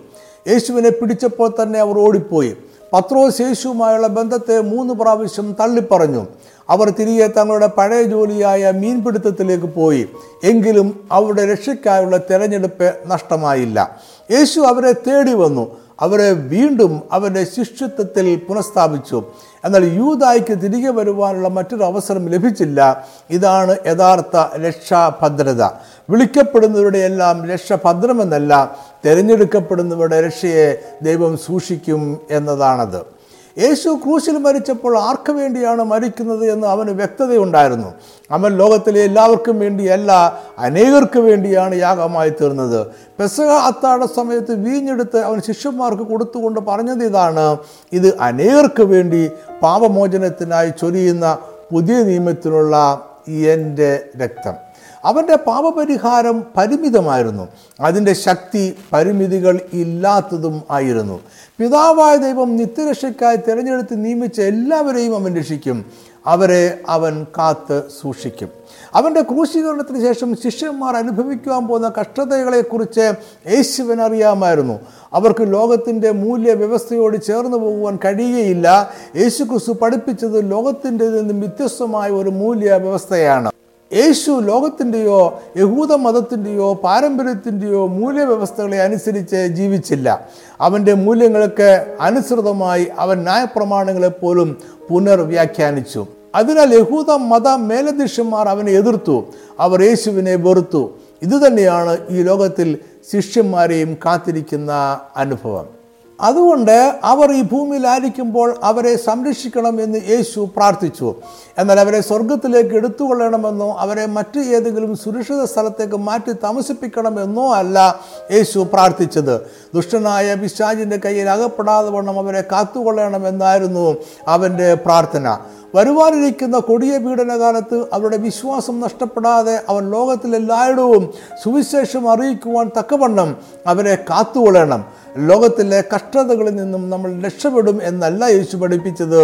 യേശുവിനെ 0.48 0.90
പിടിച്ചപ്പോൾ 0.90 1.54
തന്നെ 1.62 1.78
അവർ 1.78 1.98
ഓടിപ്പോയി. 1.98 2.56
പത്രോസ് 2.92 3.40
യേശുവുമായുള്ള 3.40 4.06
ബന്ധത്തെ 4.06 4.60
മൂന്ന് 4.60 4.94
പ്രാവശ്യം 4.94 5.56
തള്ളിപ്പറഞ്ഞു. 5.60 6.26
അവർ 6.70 6.90
തിരികെ 6.90 7.26
തങ്ങളുടെ 7.26 7.66
പഴയ 7.66 8.02
ജോലിയായ 8.02 8.70
മീൻപിടുത്തത്തിലേക്ക് 8.70 9.64
പോയി. 9.64 10.08
എങ്കിലും 10.44 11.08
അവരുടെ 11.12 11.52
രക്ഷയ്ക്കായുള്ള 11.52 12.16
തിരഞ്ഞെടുപ്പ് 12.16 12.94
നഷ്ടമായില്ല. 13.06 14.00
യേശു 14.30 14.60
അവരെ 14.60 14.92
തേടി 14.92 15.34
വന്നു. 15.34 15.81
അവരെ 16.00 16.32
വീണ്ടും 16.32 17.02
അവരുടെ 17.12 17.44
ശിഷ്യത്വത്തിൽ 17.44 18.36
പുനഃസ്ഥാപിച്ചു. 18.48 19.22
എന്നാൽ 19.64 19.84
യൂതായ്ക്ക് 19.84 20.62
തിരികെ 20.62 20.90
വരുവാനുള്ള 20.90 21.48
മറ്റൊരു 21.48 21.84
അവസരം 21.84 22.28
ലഭിച്ചില്ല. 22.28 23.06
ഇതാണ് 23.30 23.76
യഥാർത്ഥ 23.86 24.58
രക്ഷാഭദ്രത. 24.66 25.62
വിളിക്കപ്പെടുന്നവരുടെ 26.10 26.98
എല്ലാം 26.98 27.46
രക്ഷഭദ്രമെന്നല്ല 27.46 28.76
തിരഞ്ഞെടുക്കപ്പെടുന്നവരുടെ 29.04 30.26
രക്ഷയെ 30.26 30.82
ദൈവം 31.02 31.38
സൂക്ഷിക്കും 31.38 32.20
എന്നതാണത്. 32.30 33.21
യേശു 33.58 33.88
ക്രൂശിൽ 33.88 34.38
മരിച്ചപ്പോൾ 34.38 34.98
ആർക്ക് 34.98 35.32
വേണ്ടിയാണ് 35.32 35.82
മരിക്കുന്നത് 35.82 36.52
എന്ന് 36.52 36.66
അവന് 36.66 36.90
വ്യക്തതയുണ്ടായിരുന്നു. 36.90 37.94
അവൻ 38.30 38.56
ലോകത്തിലെ 38.56 39.00
എല്ലാവർക്കും 39.04 39.60
വേണ്ടിയല്ല 39.60 40.40
അനേകർക്ക് 40.58 41.18
വേണ്ടിയാണ് 41.18 41.74
യാഗമായി 41.74 42.30
തീർന്നത്. 42.30 42.86
പെസക 43.20 43.50
അത്താഴ 43.50 44.06
സമയത്ത് 44.16 44.54
വീഞ്ഞെടുത്ത് 44.54 45.18
അവൻ 45.18 45.40
ശിഷ്യന്മാർക്ക് 45.40 46.02
കൊടുത്തുകൊണ്ട് 46.02 46.60
പറഞ്ഞത് 46.60 47.04
ഇതാണ് 47.04 47.56
ഇത് 47.92 48.18
അനേകർക്ക് 48.18 48.82
വേണ്ടി 48.82 49.30
പാപമോചനത്തിനായി 49.62 50.70
ചൊരിയുന്ന 50.70 51.38
പുതിയ 51.72 52.02
നിയമത്തിനുള്ള 52.02 53.04
എന്റെ 53.28 54.04
രക്തം. 54.22 54.71
അവന്റെ 55.04 55.36
പാപപരിഹാരം 55.36 56.44
പരിമിതമായിരുന്നു. 56.56 57.48
അതിന്റെ 57.80 58.12
ശക്തി 58.12 58.76
പരിമിതികൾ 58.92 59.60
ഇല്ലാത്തതും 59.72 60.62
ആയിരുന്നു. 60.70 61.20
പിതാവായ 61.58 62.16
ദൈവം 62.16 62.56
നിത്യരക്ഷയ്ക്കായി 62.56 63.36
തിരഞ്ഞെടുത്ത് 63.36 64.04
നിയമിച്ച 64.04 64.40
എല്ലാവരെയും 64.40 65.16
അവൻ 65.16 65.36
രക്ഷിക്കും. 65.36 65.86
അവരെ 66.26 66.80
അവൻ 66.88 67.26
കാത്ത് 67.38 67.82
സൂക്ഷിക്കും. 68.00 68.48
അവന്റെ 68.94 69.22
ക്രൂശീകരണത്തിന് 69.22 70.00
ശേഷം 70.00 70.36
ശിഷ്യന്മാർ 70.36 70.96
അനുഭവിക്കുവാൻ 70.96 71.68
പോകുന്ന 71.68 71.92
കഷ്ടതകളെക്കുറിച്ച് 72.00 73.12
യേശുവൻ 73.50 74.00
അറിയാമായിരുന്നു 74.00 74.80
അവർക്ക് 75.12 75.52
ലോകത്തിന്റെ 75.52 76.10
മൂല്യ 76.10 76.52
വ്യവസ്ഥയോട് 76.52 77.22
ചേർന്ന് 77.22 77.56
പോകുവാൻ 77.56 77.98
കഴിയുകയില്ല. 78.04 78.90
യേശു 79.16 79.44
ക്രിസ്തു 79.44 79.72
പഠിപ്പിച്ചത് 79.72 80.50
ലോകത്തിന്റെ 80.50 81.08
നിന്നും 81.08 81.40
വ്യത്യസ്തമായ 81.40 82.10
ഒരു 82.10 82.30
മൂല്യ 82.30 82.72
വ്യവസ്ഥയാണ് 82.72 83.51
യേശു 83.94 84.40
ലോകത്തിന്റെയോ 84.40 85.42
യഹൂദ 85.56 85.92
മതത്തിന്റെയോ 85.92 86.74
പാരമ്പര്യത്തിന്റെയോ 86.74 87.86
മൂല്യവ്യവസ്ഥകളെ 87.86 88.78
അനുസരിച്ച് 88.82 89.36
ജീവിച്ചില്ല. 89.36 90.28
അവന്റെ 90.60 90.94
മൂല്യങ്ങൾക്ക് 90.94 91.96
അനുസൃതമായി 92.00 92.88
അവൻ 92.98 93.18
ന്യായപ്രമാണങ്ങളെപ്പോലും 93.18 94.56
പുനർവ്യാഖ്യാനിച്ചു. 94.90 96.06
അതിനാൽ 96.34 96.74
യഹൂദ 96.74 97.10
മത 97.10 97.48
മേലധ്യക്ഷന്മാർ 97.48 98.48
അവനെ 98.48 98.72
എതിർത്തു. 98.72 99.24
അവർ 99.60 99.82
യേശുവിനെ 99.82 100.34
വെറുത്തു. 100.34 100.92
ഇതുതന്നെയാണ് 101.22 101.98
ഈ 102.08 102.22
ലോകത്തിൽ 102.22 102.78
ശിഷ്യന്മാരെയും 103.12 103.96
കാത്തിരിക്കുന്ന 104.06 105.00
അനുഭവം. 105.16 105.81
അതുകൊണ്ട് 106.22 107.00
അവർ 107.04 107.32
ഈ 107.32 107.42
ഭൂമിയിലായിരിക്കുമ്പോൾ 107.42 108.56
അവരെ 108.62 108.96
സംരക്ഷിക്കണം 108.96 109.82
എന്ന് 109.82 109.98
യേശു 110.08 110.40
പ്രാർത്ഥിച്ചു. 110.56 111.14
എന്നാൽ 111.58 111.80
അവരെ 111.80 112.00
സ്വർഗത്തിലേക്ക് 112.00 112.74
എടുത്തുകൊള്ളണമെന്നോ 112.76 113.70
അവരെ 113.78 114.06
മറ്റ് 114.06 114.40
ഏതെങ്കിലും 114.40 114.96
സുരക്ഷിത 114.96 115.44
സ്ഥലത്തേക്ക് 115.44 115.96
മാറ്റി 115.96 116.32
താമസിപ്പിക്കണമെന്നോ 116.32 117.54
അല്ല 117.54 118.00
യേശു 118.32 118.58
പ്രാർത്ഥിച്ചത്. 118.72 119.34
ദുഷ്ടനായ 119.74 120.34
വിശാജിന്റെ 120.34 120.96
കയ്യിൽ 120.96 121.28
അകപ്പെടാതെ 121.28 121.90
വണ്ണം 121.90 122.18
അവരെ 122.18 122.44
കാത്തുകൊള്ളണമെന്നായിരുന്നു 122.52 123.96
അവന്റെ 124.28 124.74
പ്രാർത്ഥന. 124.74 125.36
വരുവാനിരിക്കുന്ന 125.74 126.58
കൊടിയ 126.58 126.98
പീഡനകാലത്ത് 126.98 127.84
അവരുടെ 127.92 128.16
വിശ്വാസം 128.16 128.80
നഷ്ടപ്പെടാതെ 128.80 129.54
അവൻ 129.68 129.90
ലോകത്തിലെല്ലായിടവും 129.90 131.04
സുവിശേഷം 131.42 132.04
അറിയിക്കുവാൻ 132.10 132.70
തക്കവണ്ണം 132.78 133.30
അവരെ 133.66 133.94
കാത്തുകൊള്ളണം. 134.10 134.82
ലോകത്തിലെ 135.16 135.84
കഷ്ടതകളിൽ 135.94 136.54
നിന്നും 136.54 136.90
നമ്മൾ 136.90 137.10
രക്ഷപ്പെടും 137.26 137.78
എന്നല്ല 137.82 138.24
യേശു 138.24 138.56
പഠിപ്പിച്ചത്. 138.56 139.20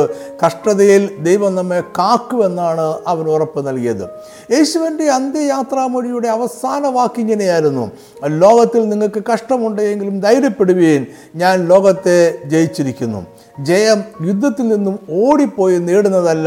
കഷ്ടതയിൽ 0.47 1.03
ദൈവം 1.23 1.55
നമ്മെ 1.55 1.81
കാക്കുമെന്നാണ് 1.81 2.87
അവൻ 3.07 3.25
ഉറപ്പ് 3.31 3.61
നൽകിയത്. 3.69 4.05
യേശുവിന്റെ 4.51 5.07
അന്ത്യയാത്രാമൊഴിയുടെ 5.11 6.29
അവസാന 6.29 6.87
വാക്കിങ്ങനെയായിരുന്നു 6.87 7.91
ലോകത്തിൽ 8.27 8.89
നിങ്ങൾക്ക് 8.89 9.23
കഷ്ടമുണ്ടെങ്കിലും 9.33 10.21
ധൈര്യപ്പെടുകയും 10.21 11.07
ഞാൻ 11.35 11.69
ലോകത്തെ 11.69 12.19
ജയിച്ചിരിക്കുന്നു. 12.45 13.27
ജയം 13.61 14.01
യുദ്ധത്തിൽ 14.27 14.67
നിന്നും 14.69 14.97
ഓടിപ്പോയി 15.13 15.79
നേടുന്നതല്ല 15.79 16.38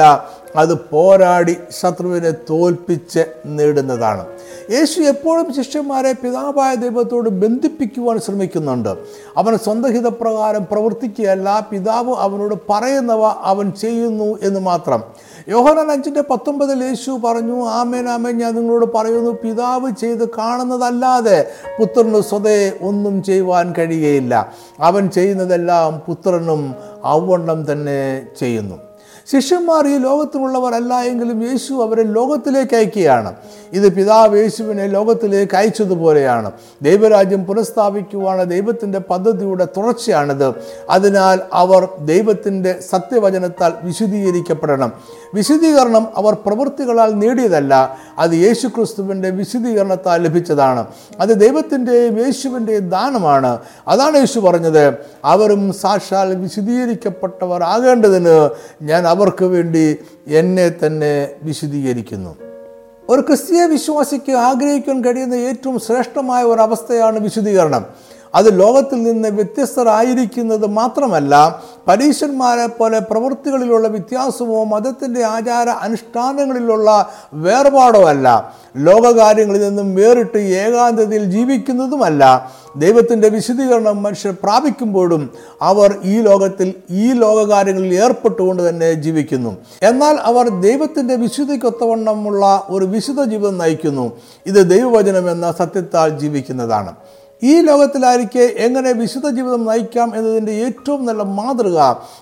അത് 0.55 0.89
പോരാടി 0.89 1.57
ശത്രുവിനെ 1.81 2.31
തോൽപ്പിച്ച് 2.49 3.25
നേടുന്നതാണ്. 3.45 4.25
യേശു 4.71 5.01
എപ്പോഴും 5.01 5.53
ശിഷ്യന്മാരെ 5.53 6.11
പിതാവായ 6.11 6.75
ദൈവത്തോട് 6.75 7.29
ബന്ധിപ്പിക്കുവാൻ 7.29 8.19
ശ്രമിക്കുന്നുണ്ട്. 8.19 8.97
അവൻ 9.37 9.57
സ്വന്തം 9.57 9.93
ഹിതപ്രകാരം 9.93 10.67
പ്രവർത്തിക്കുകയല്ല 10.71 11.67
പിതാവ് 11.71 12.13
അവനോട് 12.13 12.55
പറയുന്നവ 12.69 13.21
അവൻ 13.23 13.71
ചെയ്യുന്നു 13.71 14.39
എന്ന് 14.41 14.59
മാത്രം. 14.59 15.03
യോഹനാൻ 15.49 15.91
അഞ്ചിന്റെ 15.91 16.21
പത്തൊമ്പതിൽ 16.21 16.83
യേശു 16.83 17.11
പറഞ്ഞു 17.11 17.65
ആമേൻ 17.65 18.09
ആമേൻ 18.09 18.37
ഞാൻ 18.37 18.55
നിങ്ങളോട് 18.55 18.93
പറയുന്നു 18.93 19.31
പിതാവ് 19.31 19.91
ചെയ്ത് 20.01 20.29
കാണുന്നതല്ലാതെ 20.29 21.51
പുത്രന് 21.79 22.21
സ്വതേ 22.21 22.71
ഒന്നും 22.81 23.23
ചെയ്യുവാൻ 23.23 23.73
കഴിയുകയില്ല 23.77 24.53
അവൻ 24.79 25.09
ചെയ്യുന്നതെല്ലാം 25.09 25.99
പുത്രനും 25.99 26.75
അവണ്ണം 27.03 27.71
തന്നെ 27.71 28.27
ചെയ്യുന്നു. 28.39 28.90
ശിഷ്യന്മാർ 29.27 29.87
ഈ 29.87 29.97
ലോകത്തിലുള്ളവരല്ല 29.97 31.01
എങ്കിലും 31.01 31.51
യേശു 31.51 31.73
അവരെ 31.73 32.03
ലോകത്തിലേക്ക് 32.03 32.75
അയക്കുകയാണ്. 32.75 33.35
ഇത് 33.73 33.95
പിതാവ് 33.95 34.37
യേശുവിനെ 34.37 34.87
ലോകത്തിലേക്ക് 34.87 35.55
അയച്ചതുപോലെയാണ് 35.55 36.51
ദൈവരാജ്യം 36.81 37.45
പുനഃസ്ഥാപിക്കുവാണ് 37.45 38.49
ദൈവത്തിന്റെ 38.49 38.99
പദ്ധതിയുടെ 38.99 39.67
തുടർച്ചയാണിത്. 39.77 40.53
അതിനാൽ 40.89 41.39
അവർ 41.53 41.87
ദൈവത്തിന്റെ 42.05 42.79
സത്യവചനത്താൽ 42.91 43.73
വിശുദ്ധീകരിക്കപ്പെടണം. 43.83 44.93
വിശുദ്ധീകരണം 45.33 46.07
അവർ 46.15 46.33
പ്രവൃത്തികളാൽ 46.33 47.11
നേടിയതല്ല. 47.13 47.97
അത് 48.17 48.31
യേശു 48.31 48.67
ക്രിസ്തുവിന്റെ 48.67 49.29
വിശുദ്ധീകരണത്താൽ 49.29 50.21
ലഭിച്ചതാണ്. 50.23 50.87
അത് 51.19 51.29
ദൈവത്തിന്റെയും 51.29 52.25
യേശുവിന്റെയും 52.25 52.89
ദാനമാണ്. 52.89 53.59
അതാണ് 53.87 54.17
യേശു 54.17 54.39
പറഞ്ഞത് 54.39 54.97
അവരും 55.25 55.73
സാക്ഷാൽ 55.73 56.35
വിശുദ്ധീകരിക്കപ്പെട്ടവർ 56.35 57.63
ആകേണ്ടതിന് 57.63 58.49
ഞാൻ 58.81 59.07
അവർക്ക് 59.07 59.45
വേണ്ടി 59.45 59.97
എന്നെ 60.27 60.69
തന്നെ 60.85 61.29
വിശുദ്ധീകരിക്കുന്നു 61.43 62.35
ഒരു 63.09 63.21
ക്രിസ്തീയ 63.21 63.65
വിശ്വാസിക്ക് 63.65 64.31
ആഗ്രഹിക്കാൻ 64.31 65.03
കഴിയുന്ന 65.05 65.33
ഏറ്റവും 65.33 65.79
ശ്രേഷ്ഠമായ 65.79 66.43
ഒരു 66.43 66.61
അവസ്ഥയാണ് 66.61 67.19
വിശുദ്ധീകരണം 67.19 68.10
അത് 68.35 68.59
ലോകത്തിൽ 68.59 69.03
നിന്ന് 69.03 69.29
വ്യത്യസ്തരായിരിക്കുന്നത് 69.29 70.65
മാത്രമല്ല 70.65 71.61
പരീശന്മാരെ 71.87 72.65
പോലെ 72.65 72.99
പ്രവൃത്തികളിലുള്ള 72.99 73.87
വ്യത്യാസമോ 73.87 74.63
മതത്തിന്റെ 74.63 75.23
ആചാര 75.23 75.69
അനുഷ്ഠാനങ്ങളിലുള്ള 75.69 77.09
വേർപാടോ 77.33 78.03
അല്ല 78.03 78.55
ലോകകാര്യങ്ങളിൽ 78.77 79.67
നിന്നും 79.67 79.95
വേറിട്ട് 79.95 80.37
ഏകാന്തതയിൽ 80.37 81.25
ജീവിക്കുന്നതുമല്ല. 81.25 82.51
ദൈവത്തിന്റെ 82.75 83.29
വിശദീകരണം 83.29 84.03
മനുഷ്യർ 84.03 84.35
പ്രാപിക്കുമ്പോഴും 84.43 85.29
അവർ 85.61 85.99
ഈ 86.03 86.21
ലോകത്തിൽ 86.21 86.73
ഈ 86.89 87.13
ലോകകാര്യങ്ങളിൽ 87.13 88.03
ഏർപ്പെട്ടുകൊണ്ട് 88.03 88.69
തന്നെ 88.69 88.93
ജീവിക്കുന്നു. 88.93 89.57
എന്നാൽ 89.83 90.17
അവർ 90.21 90.49
ദൈവത്തിന്റെ 90.49 91.15
വിശുദ്ധിക്കൊത്തവണ്ണമുള്ള 91.15 92.63
ഒരു 92.69 92.85
വിശുദ്ധ 92.85 93.23
ജീവിതം 93.23 93.57
നയിക്കുന്നു. 93.57 94.11
ഇത് 94.45 94.69
ദൈവവചനം 94.69 95.31
എന്ന 95.31 95.51
സത്യത്താൽ 95.51 96.19
ജീവിക്കുന്നതാണ്. 96.19 96.93
ഈ 97.41 97.53
ലോകത്തിലായിരിക്കെ 97.61 98.43
എങ്ങനെ 98.65 98.89
വിശുദ്ധ 98.93 99.27
ജീവിതം 99.29 99.61
നയിക്കാം 99.65 100.09
എന്നതിന്റെ 100.17 100.53
ഏറ്റവും 100.65 101.01
നല്ല 101.05 101.21
മാതൃക 101.37 101.77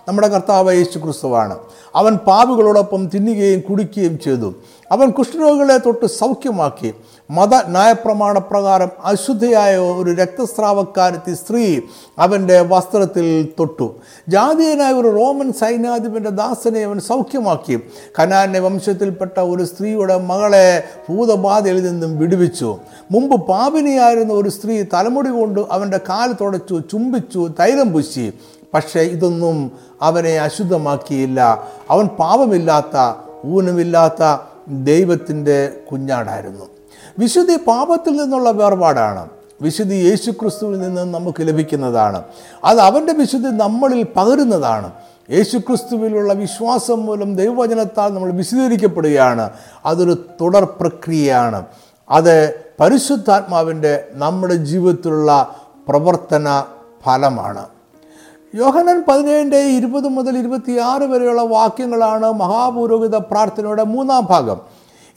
നമ്മുടെ 0.08 0.27
കർത്താവ് 0.27 0.75
യേശു 0.79 0.97
ക്രിസ്തുവാണ് 0.99 1.55
അവൻ 1.95 2.15
പാപികളോടൊപ്പം 2.27 3.01
തിന്നുകയും 3.13 3.62
കുടിക്കുകയും 3.69 4.15
ചെയ്തു. 4.19 4.49
അവൻ 4.91 5.10
കുഷ്ഠരോഗികളെ 5.10 5.78
തൊട്ട് 5.78 6.06
സൗഖ്യമാക്കി. 6.06 6.93
മത 7.32 7.56
ന്യായപ്രമാണ 7.67 8.38
പ്രകാരം 8.38 8.89
അശുദ്ധയായ 9.06 9.78
ഒരു 9.78 10.12
രക്തസ്രാവക്കാരത്തി 10.12 11.34
സ്ത്രീ 11.34 11.82
അവന്റെ 12.19 12.62
വസ്ത്രത്തിൽ 12.62 13.49
തൊട്ടു. 13.60 13.95
ജാതീയനായ 14.30 14.93
ഒരു 14.93 15.08
റോമൻ 15.08 15.54
സൈന്യാധിപന്റെ 15.54 16.30
ദാസനെ 16.30 16.84
അവൻ 16.84 16.99
സൗഖ്യമാക്കി. 16.99 17.80
കനാന്റെ 18.19 18.60
വംശത്തിൽപ്പെട്ട 18.60 19.39
ഒരു 19.39 19.63
സ്ത്രീയുടെ 19.63 20.19
മകളെ 20.19 20.84
ഭൂതബാധയിൽ 21.10 21.84
നിന്നും 21.84 22.19
വിടുവിച്ചു. 22.19 22.78
മുമ്പ് 23.12 23.47
പാപിനിയായിരുന്ന 23.47 24.34
ഒരു 24.34 24.49
സ്ത്രീ 24.49 24.84
തലമുടി 24.93 25.30
കൊണ്ട് 25.30 25.60
അവന്റെ 25.71 25.97
കാൽ 25.97 26.34
തുടച്ചു 26.41 26.82
ചുംബിച്ചു 26.91 27.49
തൈലം 27.60 27.93
പുശി. 27.93 28.34
പക്ഷേ 28.73 28.99
ഇതൊന്നും 28.99 29.71
അവനെ 30.02 30.39
അശുദ്ധമാക്കിയില്ല. 30.39 31.63
അവൻ 31.89 32.08
പാപമില്ലാത്ത 32.08 32.97
ഊനമില്ലാത്ത 33.45 34.48
ദൈവത്തിന്റെ 34.69 35.73
കുഞ്ഞാടായിരുന്നു. 35.91 36.65
വിശുദ്ധി 37.19 37.55
പാപത്തിൽ 37.55 38.21
നിന്നുള്ള 38.21 38.51
വേർപാടാണ്. 38.51 39.29
വിശുദ്ധി 39.62 39.95
യേശു 39.95 40.32
ക്രിസ്തുവിൽ 40.32 40.79
നിന്ന് 40.79 41.13
നമുക്ക് 41.13 41.47
ലഭിക്കുന്നതാണ്. 41.47 42.23
അത് 42.63 42.79
അവന്റെ 42.79 43.13
വിശുദ്ധി 43.13 43.49
നമ്മളിൽ 43.49 44.08
പകരുന്നതാണ്. 44.15 44.91
യേശുക്രിസ്തുവിലുള്ള 45.32 46.34
വിശ്വാസം 46.34 47.05
മൂലം 47.05 47.36
ദൈവവചനത്താൽ 47.36 48.13
നമ്മൾ 48.13 48.32
വിശദീകരിക്കപ്പെടുകയാണ് 48.32 49.49
അതൊരു 49.86 50.25
തുടർ 50.41 50.63
പ്രക്രിയയാണ്. 50.63 51.65
അത് 52.10 52.60
പരിശുദ്ധാത്മാവിന്റെ 52.79 54.08
നമ്മുടെ 54.12 54.55
ജീവിതത്തിലുള്ള 54.55 55.55
പ്രവർത്തന 55.88 56.63
ഫലമാണ്. 57.05 57.65
യോഹനൻ 58.55 59.03
പതിനേഴിന്റെ 59.07 59.59
ഇരുപത് 59.59 60.07
മുതൽ 60.07 60.38
ഇരുപത്തിയാറ് 60.38 61.03
വരെയുള്ള 61.03 61.41
വാക്യങ്ങളാണ് 61.41 62.33
മഹാപുരോഹിത 62.33 63.15
പ്രാർത്ഥനയുടെ 63.15 63.83
മൂന്നാം 63.83 64.25
ഭാഗം. 64.29 64.59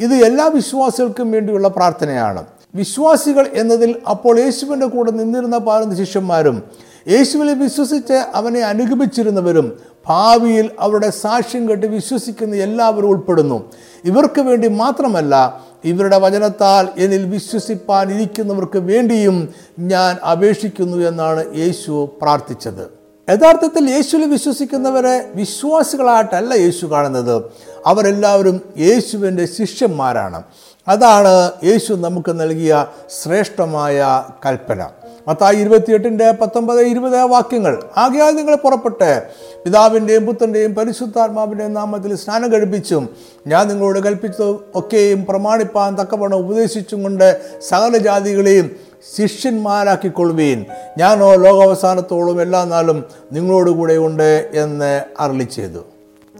ഇത് 0.00 0.14
എല്ലാ 0.14 0.46
വിശ്വാസികൾക്കും 0.46 1.32
വേണ്ടിയുള്ള 1.32 1.68
പ്രാർത്ഥനയാണ്. 1.68 2.44
വിശ്വാസികൾ 2.74 3.46
എന്നതിൽ 3.54 3.96
അപ്പോൾ 4.10 4.40
യേശുവിന്റെ 4.40 4.86
കൂടെ 4.86 5.10
നിന്നിരുന്ന 5.10 5.58
പതിനൊന്ന് 5.58 5.96
ശിഷ്യന്മാരും 5.96 6.62
യേശുവിൽ 7.08 7.54
വിശ്വസിച്ച് 7.54 8.22
അവനെ 8.34 8.60
അനുഗമിച്ചിരുന്നവരും 8.60 9.78
ഭാവിയിൽ 10.06 10.70
അവരുടെ 10.80 11.10
സാക്ഷ്യം 11.10 11.68
കേട്ട് 11.68 11.86
വിശ്വസിക്കുന്ന 11.86 12.56
എല്ലാവരും 12.56 13.08
ഉൾപ്പെടുന്നു. 13.08 13.64
ഇവർക്ക് 14.04 14.40
വേണ്ടി 14.40 14.68
മാത്രമല്ല 14.68 15.62
ഇവരുടെ 15.84 16.18
വചനത്താൽ 16.18 16.88
എന്നിൽ 16.96 17.24
വിശ്വസിപ്പാൻ 17.24 18.12
ഇരിക്കുന്നവർക്ക് 18.12 18.78
വേണ്ടിയും 18.78 19.48
ഞാൻ 19.78 20.16
അപേക്ഷിക്കുന്നു 20.32 20.96
എന്നാണ് 20.96 21.56
യേശു 21.56 22.08
പ്രാർത്ഥിച്ചത്. 22.22 23.01
യഥാർത്ഥത്തിൽ 23.28 23.90
യേശുവിൽ 23.90 24.30
വിശ്വസിക്കുന്നവരെ 24.30 25.24
വിശ്വാസികളായിട്ടല്ല 25.34 26.54
യേശു 26.54 26.86
കാണുന്നത്. 26.86 27.42
അവരെല്ലാവരും 27.86 28.60
യേശുവിന്റെ 28.78 29.46
ശിഷ്യന്മാരാണ്. 29.46 30.42
അതാണ് 30.88 31.50
യേശു 31.64 31.92
നമുക്ക് 31.92 32.40
നൽകിയ 32.40 32.86
ശ്രേഷ്ഠമായ 33.22 34.24
കൽപ്പന. 34.46 34.88
മത്തായി 35.28 35.56
ഇരുപത്തിയെട്ടിന്റെ 35.56 36.30
പത്തൊമ്പത് 36.30 36.80
ഇരുപത് 36.80 37.16
വാക്യങ്ങൾ. 37.22 37.82
ആകയാൽ 37.96 38.32
നിങ്ങൾ 38.36 38.54
പുറപ്പെട്ട് 38.54 39.22
പിതാവിന്റെയും 39.64 40.26
പുത്രന്റെയും 40.26 40.74
പരിശുദ്ധാത്മാവിന്റെയും 40.74 41.72
നാമത്തിൽ 41.72 42.16
സ്നാനം 42.16 42.52
കഴിപ്പിച്ചും 42.52 43.08
ഞാൻ 43.46 43.68
നിങ്ങളോട് 43.68 43.98
കൽപ്പിച്ചത് 43.98 44.56
ഒക്കെയും 44.74 45.24
പ്രമാണിപ്പാൻ 45.24 46.00
തക്കവണ്ണം 46.00 46.38
ഉപദേശിച്ചും 46.38 47.02
കൊണ്ട് 47.02 47.40
സകല 47.68 47.96
ജാതികളെയും 47.96 48.91
ശിഷ്യന്മാരാക്കിക്കൊള്ളുവീൻ. 49.18 50.64
ഞാനോ 50.98 51.34
ലോകാവസാനത്തോളം 51.34 52.42
എല്ലാ 52.42 52.64
നാളും 52.64 53.04
നിങ്ങളോടുകൂടെ 53.32 53.94
ഉണ്ട് 53.94 54.50
എന്ന് 54.54 55.02
അരളി 55.20 55.44
ചെയ്തു. 55.44 55.78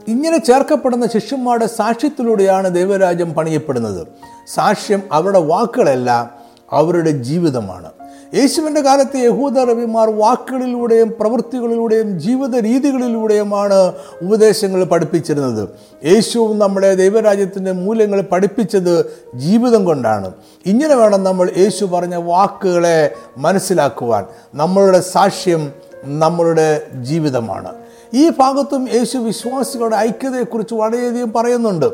ഇങ്ങനെ 0.07 0.37
ചേർക്കപ്പെടുന്ന 0.37 1.07
ശിഷ്യന്മാരുടെ 1.07 1.65
സാക്ഷ്യത്തിലൂടെയാണ് 1.65 2.75
ദൈവരാജ്യം 2.75 3.33
പണിയപ്പെടുന്നത്. 3.33 4.07
സാക്ഷ്യം 4.53 5.03
അവരുടെ 5.11 5.39
വാക്കുകളല്ല 5.39 6.33
അവരുടെ 6.71 7.11
ജീവിതമാണ്. 7.11 7.89
യേശുവിന്റെ 8.35 8.81
കാലത്ത് 8.81 9.17
യഹൂദ 9.17 9.59
റബിമാർ 9.59 10.09
വാക്കുകളിലൂടെയും 10.09 11.13
പ്രവൃത്തികളിലൂടെയും 11.19 12.19
ജീവിത 12.19 12.55
രീതികളിലൂടെയുമാണ് 12.55 13.93
ഉപദേശങ്ങൾ 14.21 14.83
പഠിപ്പിച്ചിരുന്നത്. 14.83 15.69
യേശുവും 16.05 16.59
നമ്മുടെ 16.59 16.95
ദൈവരാജ്യത്തിന്റെ 16.95 17.71
മൂല്യങ്ങൾ 17.71 18.21
പഠിപ്പിച്ചത് 18.21 19.21
ജീവിതം 19.35 19.85
കൊണ്ടാണ്. 19.85 20.31
ഇങ്ങനെ 20.65 20.95
വേണം 20.95 21.23
നമ്മൾ 21.23 21.51
യേശു 21.57 21.85
പറഞ്ഞ 21.85 22.15
വാക്കുകളെ 22.15 23.11
മനസ്സിലാക്കുവാൻ. 23.37 24.25
നമ്മളുടെ 24.55 24.99
സാക്ഷ്യം 24.99 25.71
നമ്മളുടെ 26.03 26.87
ജീവിതമാണ്. 27.01 27.82
ഈ 28.15 28.29
ഭാഗത്തും 28.29 28.89
യേശു 28.93 29.17
വിശ്വാസികളുടെ 29.17 29.95
ഐക്യതയെക്കുറിച്ച് 29.97 30.73
വളരെയധികം 30.73 31.33
പറയുന്നുണ്ട്. 31.33 31.85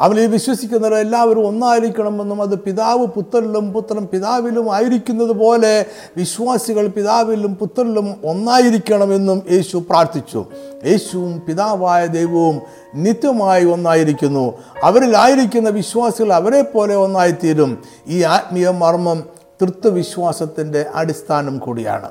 അവനിൽ 0.00 0.26
വിശ്വസിക്കുന്നവർ 0.26 0.94
എല്ലാവരും 0.94 1.46
ഒന്നായിരിക്കണമെന്നും 1.46 2.42
അത് 2.42 2.58
പിതാവ് 2.58 3.06
പുത്രനിലും 3.06 3.72
പുത്രൻ 3.72 4.06
പിതാവിലും 4.06 4.74
ആയിരിക്കുന്നത് 4.74 5.32
പോലെ 5.32 5.86
വിശ്വാസികൾ 6.16 6.86
പിതാവിലും 6.86 7.54
പുത്രനിലും 7.54 8.14
ഒന്നായിരിക്കണമെന്നും 8.24 9.42
യേശു 9.50 9.76
പ്രാർത്ഥിച്ചു. 9.90 10.44
യേശുവും 10.86 11.42
പിതാവായ 11.48 12.06
ദൈവവും 12.06 12.60
നിത്യമായി 12.94 13.64
ഒന്നായിരിക്കുന്നു. 13.64 14.58
അവരിലായിരിക്കുന്ന 14.82 15.68
വിശ്വാസികൾ 15.68 16.32
അവരെ 16.32 16.62
പോലെ 16.62 16.96
ഒന്നായിത്തീരും. 16.96 17.78
ഈ 18.08 18.22
ആത്മീയ 18.22 18.68
മർമ്മം 18.68 19.24
തൃത്വവിശ്വാസത്തിന്റെ 19.62 20.86
അടിസ്ഥാനം 20.94 21.58
കൂടിയാണ്. 21.58 22.10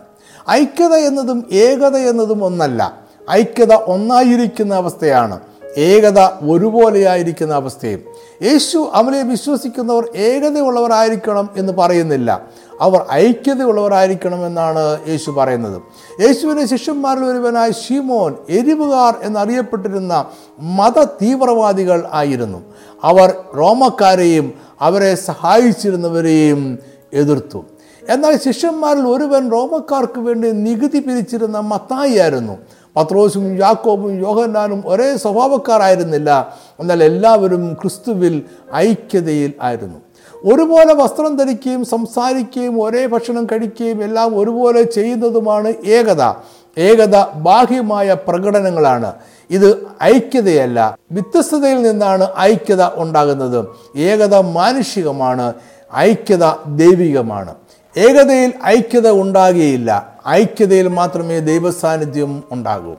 ഐക്യത 0.49 0.93
എന്നതും 0.93 1.45
ഏകത 1.51 1.97
എന്നതും 1.97 2.43
ഒന്നല്ല. 2.43 3.06
ഐക്യത 3.31 3.73
ഒന്നായിരിക്കുന്ന 3.73 4.75
അവസ്ഥയാണ്. 4.75 5.39
ഏകത 5.77 6.19
ഒരുപോലെയായിരിക്കുന്ന 6.19 7.53
അവസ്ഥയും. 7.53 7.99
യേശു 8.43 8.91
അവനെ 8.93 9.21
വിശ്വസിക്കുന്നവർ 9.21 10.09
ഏകതയുള്ളവരായിരിക്കണം 10.15 11.49
എന്ന് 11.57 11.73
പറയുന്നില്ല. 11.73 12.45
അവർ 12.81 13.05
ഐക്യതയുള്ളവരായിരിക്കണം 13.11 14.45
എന്നാണ് 14.45 15.09
യേശു 15.09 15.31
പറയുന്നത്. 15.31 15.81
യേശുവിനെ 16.21 16.67
ശിഷ്യന്മാരിൽ 16.67 17.25
ഒരുവനായ 17.25 17.71
ഷിമോൻ 17.71 18.35
എരിവുകാർ 18.49 19.15
എന്നറിയപ്പെട്ടിരുന്ന 19.21 20.25
മത 20.59 21.03
തീവ്രവാദികൾ 21.03 22.07
ആയിരുന്നു. 22.11 22.61
അവർ 23.03 23.33
റോമക്കാരെയും 23.57 24.53
അവരെ 24.81 25.15
സഹായിച്ചിരുന്നവരെയും 25.15 26.79
എതിർത്തു. 27.13 27.65
എന്നാൽ 28.09 28.37
ശിഷ്യന്മാരിൽ 28.37 29.01
ഒരുവൻ 29.01 29.51
റോമക്കാർക്ക് 29.51 30.19
വേണ്ടി 30.19 30.51
നികുതി 30.51 30.99
പിരിച്ചിരുന്ന 30.99 31.59
മത്തായിയായിരുന്നു. 31.59 32.57
പത്രോസും 32.95 33.57
യാക്കോബും 33.57 34.19
യോഹന്നാനും 34.19 34.83
ഒരേ 34.85 35.17
സ്വഭാവക്കാരായിരുന്നില്ല. 35.17 36.57
എന്നാൽ 36.79 37.03
എല്ലാവരും 37.03 37.73
ക്രിസ്തുവിൽ 37.73 38.43
ഐക്യതയിൽ 38.75 39.53
ആയിരുന്നു. 39.61 39.95
ഒരുപോലെ 40.43 40.93
വസ്ത്രം 40.93 41.37
ധരിക്കുകയും 41.37 41.85
സംസാരിക്കുകയും 41.85 42.83
ഒരേ 42.83 43.05
ഭക്ഷണം 43.05 43.45
കഴിക്കുകയും 43.45 44.03
എല്ലാം 44.03 44.39
ഒരുപോലെ 44.39 44.81
ചെയ്യുന്നതുമാണ് 44.81 45.73
ഏകത. 45.85 46.33
ഏകത 46.77 47.23
ബാഹ്യമായ 47.35 48.15
പ്രകടനങ്ങളാണ്. 48.27 49.13
ഇത് 49.49 49.87
ഐക്യതയല്ല. 50.03 50.97
വ്യത്യസ്തതയിൽ 51.11 51.81
നിന്നാണ് 51.81 52.27
ഐക്യത 52.39 52.83
ഉണ്ടാകുന്നത്. 52.95 53.67
ഏകത 53.97 54.35
മാനുഷികമാണ്. 54.35 55.53
ഐക്യത 55.95 56.45
ദൈവികമാണ്. 56.75 57.55
ഏകതയിൽ 57.97 58.53
ഐക്യത 58.65 59.09
ഉണ്ടാകുകയില്ല. 59.09 60.15
ഐക്യതയിൽ 60.27 60.87
മാത്രമേ 60.87 61.39
ദൈവസാന്നിധ്യം 61.39 62.43
ഉണ്ടാകൂ. 62.51 62.95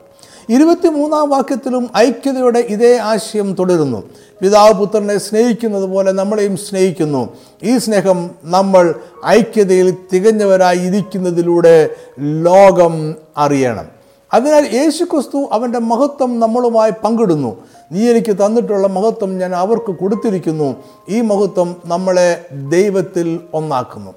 ഇരുപത്തിമൂന്നാം 0.48 1.31
വാക്യത്തിലും 1.31 1.90
ഐക്യതയുടെ 1.96 2.59
ഇതേ 2.59 2.96
ആശയം 2.96 3.57
തുടരുന്നു. 3.59 4.03
പിതാവ് 4.42 4.72
പുത്രനെ 4.72 5.18
സ്നേഹിക്കുന്നത് 5.18 5.85
പോലെ 5.85 6.12
നമ്മളെയും 6.12 6.57
സ്നേഹിക്കുന്നു. 6.57 7.29
ഈ 7.62 7.79
സ്നേഹം 7.79 8.31
നമ്മൾ 8.44 8.94
ഐക്യതയിൽ 9.27 9.96
തികഞ്ഞവരായി 10.12 10.79
ഇരിക്കുന്നതിലൂടെ 10.79 11.90
ലോകം 12.18 13.14
അറിയണം. 13.37 13.85
അതിനാൽ 14.35 14.68
യേശു 14.74 15.05
ക്രിസ്തു 15.05 15.48
അവന്റെ 15.53 15.79
മഹത്വം 15.79 16.40
നമ്മളുമായി 16.40 16.90
പങ്കിടുന്നു. 16.90 17.57
നീ 17.92 18.11
എനിക്ക് 18.11 18.33
തന്നിട്ടുള്ള 18.33 18.87
മഹത്വം 18.87 19.38
ഞാൻ 19.38 19.55
അവർക്ക് 19.55 19.90
കൊടുത്തിരിക്കുന്നു. 19.90 20.77
ഈ 21.09 21.20
മഹത്വം 21.20 21.77
നമ്മളെ 21.85 22.44
ദൈവത്തിൽ 22.68 23.40
ഒന്നാക്കുന്നു. 23.55 24.14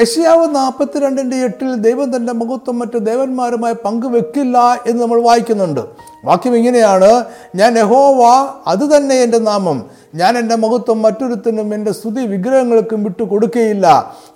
യശയാവ് 0.00 0.54
നാൽപ്പത്തിരണ്ടിന്റെ 0.54 1.36
എട്ടിൽ 1.36 1.74
ദൈവം 1.74 2.16
തന്റെ 2.16 2.32
മഹത്വം 2.32 2.78
മറ്റ് 2.78 3.06
ദേവന്മാരുമായി 3.06 3.74
പങ്കുവെക്കില്ല 3.84 4.82
എന്ന് 4.86 5.02
നമ്മൾ 5.02 5.22
വായിക്കുന്നുണ്ട്. 5.22 5.80
വാക്യം 6.24 6.56
ഇങ്ങനെയാണ് 6.56 7.24
ഞാൻ 7.54 7.78
യഹോവ 7.78 8.22
അത് 8.66 8.96
തന്നെ 8.96 9.14
എന്റെ 9.14 9.38
നാമം. 9.38 9.86
ഞാൻ 10.14 10.38
എന്റെ 10.38 10.56
മഹത്വം 10.56 11.02
മറ്റൊരുത്തിനും 11.02 11.74
എന്റെ 11.74 11.92
സ്തുതി 11.92 12.26
വിഗ്രഹങ്ങൾക്കും 12.26 13.04
വിട്ടു 13.04 13.22
കൊടുക്കുകയില്ല 13.22 13.86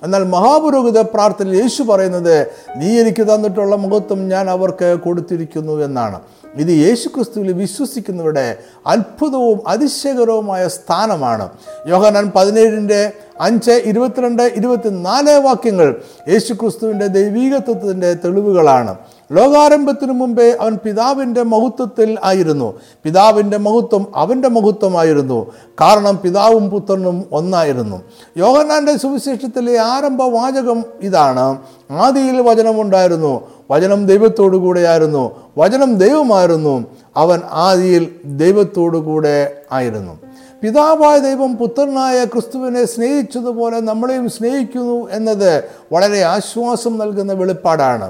എന്നാൽ 0.02 0.24
മഹാപുരോഹിത 0.24 0.98
പ്രാർത്ഥനയിൽ 1.00 1.62
യേശു 1.62 1.82
പറയുന്നത് 1.82 2.50
നീ 2.76 3.00
എനിക്ക് 3.00 3.22
തന്നിട്ടുള്ള 3.22 3.76
മഹത്വം 3.76 4.28
ഞാൻ 4.28 4.50
അവർക്ക് 4.50 4.98
കൊടുത്തിരിക്കുന്നു 5.04 5.72
എന്നാണ്. 5.72 6.20
ഇത് 6.54 6.68
യേശു 6.68 7.08
ക്രിസ്തുവിൽ 7.08 7.52
വിശ്വസിക്കുന്നവരുടെ 7.52 8.56
അത്ഭുതവും 8.86 9.68
അതിശയകരവുമായ 9.68 10.68
സ്ഥാനമാണ്. 10.68 11.48
യോഹനാൻ 11.86 12.32
പതിനേഴിന്റെ 12.36 13.12
അഞ്ച് 13.40 13.70
ഇരുപത്തിരണ്ട് 13.70 14.42
ഇരുപത്തിനാല് 14.42 15.40
വാക്യങ്ങൾ 15.40 16.02
യേശു 16.28 16.52
ക്രിസ്തുവിന്റെ 16.52 17.06
ദൈവീകത്വത്തിന്റെ 17.06 18.14
തെളിവുകളാണ്. 18.14 18.94
ലോകാരംഭത്തിനു 19.32 20.12
മുമ്പേ 20.12 20.56
അവൻ 20.60 20.78
പിതാവിന്റെ 20.84 21.42
മഹത്വത്തിൽ 21.42 22.18
ആയിരുന്നു. 22.24 22.80
പിതാവിന്റെ 23.04 23.56
മഹത്വം 23.56 24.06
അവന്റെ 24.16 24.48
മഹത്വമായിരുന്നു. 24.48 25.52
കാരണം 25.80 26.18
പിതാവും 26.24 26.70
പുത്രനും 26.70 27.24
ഒന്നായിരുന്നു. 27.32 28.02
യോഹന്നാന്റെ 28.36 28.96
സുവിശേഷത്തിലെ 28.96 29.78
ആരംഭ 29.78 30.22
വാചകം 30.22 30.84
ഇതാണ്. 31.02 31.58
ആദിയിൽ 31.90 32.40
വചനമുണ്ടായിരുന്നു 32.40 33.40
വചനം 33.70 34.06
ദൈവത്തോടു 34.06 34.56
കൂടെയായിരുന്നു. 34.56 35.30
വചനം 35.58 35.94
ദൈവമായിരുന്നു. 35.94 36.84
അവൻ 37.16 37.40
ആദിയിൽ 37.50 38.08
ദൈവത്തോടു 38.24 38.98
കൂടെ 38.98 39.56
ആയിരുന്നു. 39.72 40.27
പിതാവായ 40.62 41.16
ദൈവം 41.18 41.50
പുത്രനായ 41.56 42.24
ക്രിസ്തുവിനെ 42.24 42.84
സ്നേഹിച്ചതുപോലെ 42.84 43.78
നമ്മളെയും 43.80 44.26
സ്നേഹിക്കുന്നു 44.36 45.08
എന്നത് 45.10 45.50
വളരെ 45.92 46.20
ആശ്വാസം 46.34 46.98
നൽകുന്ന 46.98 47.32
വെളിപ്പാടാണ്. 47.32 48.08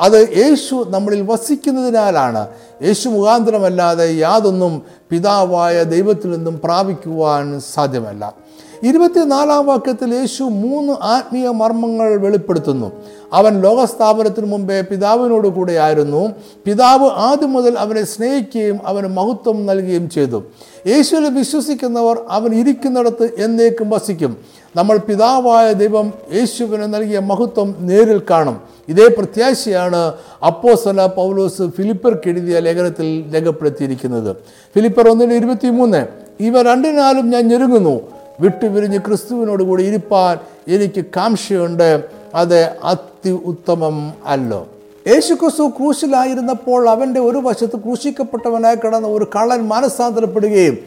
അത് 0.00 0.28
യേശു 0.36 0.86
നമ്മളിൽ 0.88 1.22
വസിക്കുന്നതിനാലാണ്. 1.22 2.48
യേശു 2.82 3.08
മുഖാന്തരമല്ലാതെ 3.08 4.14
യാതൊന്നും 4.14 4.82
പിതാവായ 5.10 5.82
ദൈവത്തിൽ 5.82 6.30
നിന്നും 6.30 6.60
പ്രാപിക്കുവാൻ 6.64 7.60
സാധ്യമല്ല. 7.74 8.34
ഇരുപത്തിനാലാം 8.82 9.66
വാക്യത്തിൽ 9.66 10.14
യേശു 10.14 10.42
മൂന്ന് 10.42 10.92
ആത്മീയ 11.02 11.48
മർമ്മങ്ങൾ 11.48 12.16
വെളിപ്പെടുത്തുന്നു. 12.16 12.92
അവൻ 13.32 13.60
ലോകസ്ഥാപനത്തിന് 13.60 14.46
മുമ്പേ 14.46 14.80
പിതാവിനോട് 14.80 15.48
കൂടെയായിരുന്നു 15.48 16.32
പിതാവ് 16.64 17.10
ആദ്യം 17.10 17.52
മുതൽ 17.52 17.78
അവനെ 17.78 18.04
സ്നേഹിക്കുകയും 18.04 18.80
അവന് 18.84 19.06
മഹത്വം 19.06 19.66
നൽകുകയും 19.66 20.10
ചെയ്തു. 20.10 20.42
യേശുവിൽ 20.86 21.28
വിശ്വസിക്കുന്നവർ 21.28 22.18
അവൻ 22.30 22.54
ഇരിക്കുന്നിടത്ത് 22.54 23.30
എന്നേക്കും 23.38 23.90
വസിക്കും. 23.90 24.36
നമ്മൾ 24.76 24.96
പിതാവായ 24.96 25.72
ദൈവം 25.72 26.12
യേശുവിന് 26.32 26.94
നൽകിയ 26.94 27.18
മഹത്വം 27.18 27.74
നേരിൽ 27.78 28.22
കാണും. 28.30 28.60
ഇതേ 28.88 29.06
പ്രത്യാശയാണ് 29.08 30.14
അപ്പോസല 30.46 31.06
പൗലോസ് 31.06 31.62
ഫിലിപ്പർക്ക് 31.76 32.28
എഴുതിയ 32.28 32.58
ലേഖനത്തിൽ 32.58 33.30
രേഖപ്പെടുത്തിയിരിക്കുന്നത്. 33.34 34.36
ഫിലിപ്പർ 34.74 35.08
ഒന്നിന് 35.08 35.34
ഇരുപത്തി 35.34 35.70
മൂന്ന് 35.70 36.06
ഇവ 36.40 36.62
രണ്ടിനാലും 36.62 37.30
ഞാൻ 37.30 37.48
ഞെരുങ്ങുന്നു. 37.48 38.00
വിട്ടുപിരിഞ്ഞ് 38.40 38.98
ക്രിസ്തുവിനോട് 38.98 39.62
കൂടി 39.62 39.84
ഇരിപ്പാൻ 39.84 40.38
എനിക്ക് 40.68 41.04
കാംക്ഷയുണ്ട്. 41.16 42.04
അത് 42.34 42.60
അതി 42.84 43.30
ഉത്തമം 43.30 44.12
അല്ലോ. 44.26 44.68
യേശു 45.06 45.34
ക്രിസ്തു 45.34 45.68
ക്രൂശിലായിരുന്നപ്പോൾ 45.68 46.88
അവന്റെ 46.88 47.20
ഒരു 47.20 47.38
വശത്ത് 47.38 47.78
ക്രൂശിക്കപ്പെട്ടവനായി 47.78 48.74
കിടന്ന 48.74 49.06
ഒരു 49.06 49.26
കള്ളൻ 49.36 49.62
മാനസാന്തരപ്പെടുകയും 49.68 50.78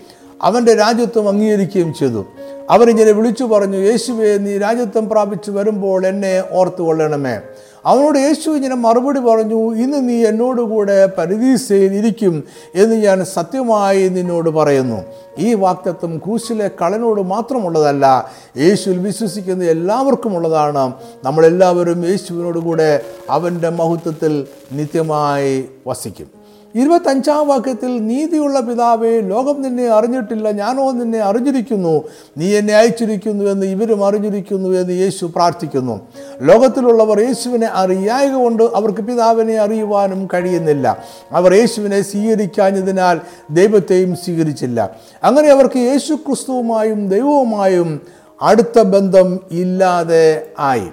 അവന്റെ 0.41 0.73
രാജ്യത്വം 0.73 1.29
അംഗീകരിക്കുകയും 1.29 1.93
ചെയ്തു. 1.93 2.25
അവരിങ്ങനെ 2.69 3.11
വിളിച്ചു 3.11 3.43
പറഞ്ഞു 3.43 3.77
യേശുവെ 3.77 4.37
നീ 4.37 4.57
രാജ്യത്വം 4.57 5.09
പ്രാപിച്ചു 5.09 5.51
വരുമ്പോൾ 5.51 6.07
എന്നെ 6.07 6.43
ഓർത്തു 6.51 6.81
കൊള്ളണമേ 6.81 7.39
അവനോട് 7.85 8.17
യേശു 8.17 8.49
ഇങ്ങനെ 8.49 8.75
മറുപടി 8.75 9.19
പറഞ്ഞു 9.19 9.75
ഇന്ന് 9.75 10.09
നീ 10.09 10.25
എന്നോടുകൂടെ 10.25 11.09
പരിധീസയിൽ 11.17 11.93
ഇരിക്കും 11.93 12.43
എന്ന് 12.75 12.95
ഞാൻ 12.95 13.25
സത്യമായി 13.25 14.09
നിന്നോട് 14.09 14.49
പറയുന്നു. 14.49 15.03
ഈ 15.39 15.53
വാക്തത്വം 15.53 16.17
ക്രൂശിലെ 16.17 16.67
കളനോട് 16.81 17.21
മാത്രമുള്ളതല്ല 17.21 18.31
യേശുവിൽ 18.57 18.97
വിശ്വസിക്കുന്ന 18.97 19.63
എല്ലാവർക്കും 19.63 20.35
ഉള്ളതാണ്. 20.37 20.93
നമ്മളെല്ലാവരും 21.23 22.09
യേശുവിനോടുകൂടെ 22.09 23.01
അവന്റെ 23.29 23.69
മഹത്വത്തിൽ 23.69 24.47
നിത്യമായി 24.71 25.65
വസിക്കും. 25.87 26.36
ഇരുപത്തഞ്ചാം 26.77 27.47
വാക്യത്തിൽ 27.47 27.91
നീതിയുള്ള 28.07 28.59
പിതാവേ 28.59 29.19
ലോകം 29.19 29.61
നിന്നെ 29.61 29.87
അറിഞ്ഞിട്ടില്ല 29.87 30.51
ഞാനോ 30.51 30.91
നിന്നെ 30.91 31.19
അറിഞ്ഞിരിക്കുന്നു. 31.19 32.03
നീ 32.37 32.57
എന്നെ 32.57 32.73
അയച്ചിരിക്കുന്നു 32.73 33.45
എന്ന് 33.45 33.65
ഇവരും 33.65 34.05
അറിഞ്ഞിരിക്കുന്നു 34.05 34.69
എന്ന് 34.69 34.93
യേശു 34.93 35.25
പ്രാർത്ഥിക്കുന്നു. 35.35 35.95
ലോകത്തിലുള്ളവർ 36.41 37.19
യേശുവിനെ 37.19 37.67
അറിയായക 37.73 38.33
കൊണ്ട് 38.33 38.63
അവർക്ക് 38.63 39.01
പിതാവിനെ 39.01 39.55
അറിയുവാനും 39.55 40.27
കഴിയുന്നില്ല. 40.33 41.03
അവർ 41.31 41.53
യേശുവിനെ 41.53 42.01
സ്വീകരിക്കാഞ്ഞതിനാൽ 42.01 43.21
ദൈവത്തെയും 43.51 44.15
സ്വീകരിച്ചില്ല. 44.15 44.79
അങ്ങനെ 45.23 45.49
അവർക്ക് 45.49 45.77
യേശു 45.77 46.13
ക്രിസ്തുവുമായും 46.13 47.09
ദൈവവുമായും 47.09 48.01
അടുത്ത 48.41 48.81
ബന്ധം 48.81 49.39
ഇല്ലാതെ 49.51 50.47
ആയി. 50.59 50.87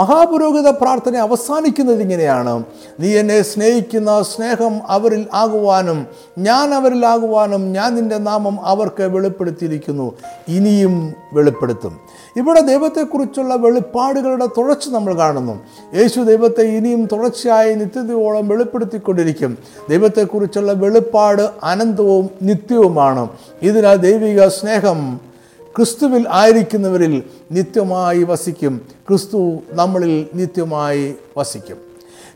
മഹാപുരോഹിത 0.00 0.68
പ്രാർത്ഥന 0.68 1.16
അവസാനിക്കുന്നത് 1.16 2.02
ഇങ്ങനെയാണ്. 2.02 2.64
നീ 3.00 3.18
എന്നെ 3.18 3.42
സ്നേഹിക്കുന്ന 3.42 4.22
സ്നേഹം 4.22 4.80
അവരിൽ 4.88 5.26
ആകുവാനും 5.34 6.06
ഞാൻ 6.38 6.74
അവരിൽ 6.74 6.90
അവരിലാകുവാനും 6.90 7.72
ഞാൻ 7.72 7.94
നിന്റെ 7.94 8.18
നാമം 8.18 8.66
അവർക്ക് 8.66 9.02
വെളിപ്പെടുത്തിയിരിക്കുന്നു. 9.02 10.12
ഇനിയും 10.48 11.14
വെളിപ്പെടുത്തും. 11.32 11.98
ഇവിടെ 12.36 12.60
ദൈവത്തെക്കുറിച്ചുള്ള 12.60 13.54
വെളിപ്പാടുകളുടെ 13.54 14.46
തുടർച്ച 14.46 14.88
നമ്മൾ 14.88 15.18
കാണുന്നു. 15.18 15.60
യേശു 15.94 16.20
ദൈവത്തെ 16.20 16.62
ഇനിയും 16.62 17.08
തുടർച്ചയായി 17.12 17.74
നിത്യതയോളം 17.74 18.48
വെളിപ്പെടുത്തിക്കൊണ്ടിരിക്കും. 18.48 19.58
ദൈവത്തെക്കുറിച്ചുള്ള 19.90 20.72
വെളിപ്പാട് 20.72 21.50
അനന്തവും 21.64 22.30
നിത്യവുമാണ്. 22.42 23.28
ഇതിനാൽ 23.62 23.96
ദൈവിക 23.96 24.46
സ്നേഹം 24.48 25.29
ക്രിസ്തുവിൽ 25.76 26.26
ആയിരിക്കുന്നവരിൽ 26.30 27.22
നിത്യമായി 27.52 28.22
വസിക്കും. 28.22 28.80
ക്രിസ്തു 29.08 29.58
നമ്മളിൽ 29.72 30.26
നിത്യമായി 30.34 31.14
വസിക്കും. 31.36 31.76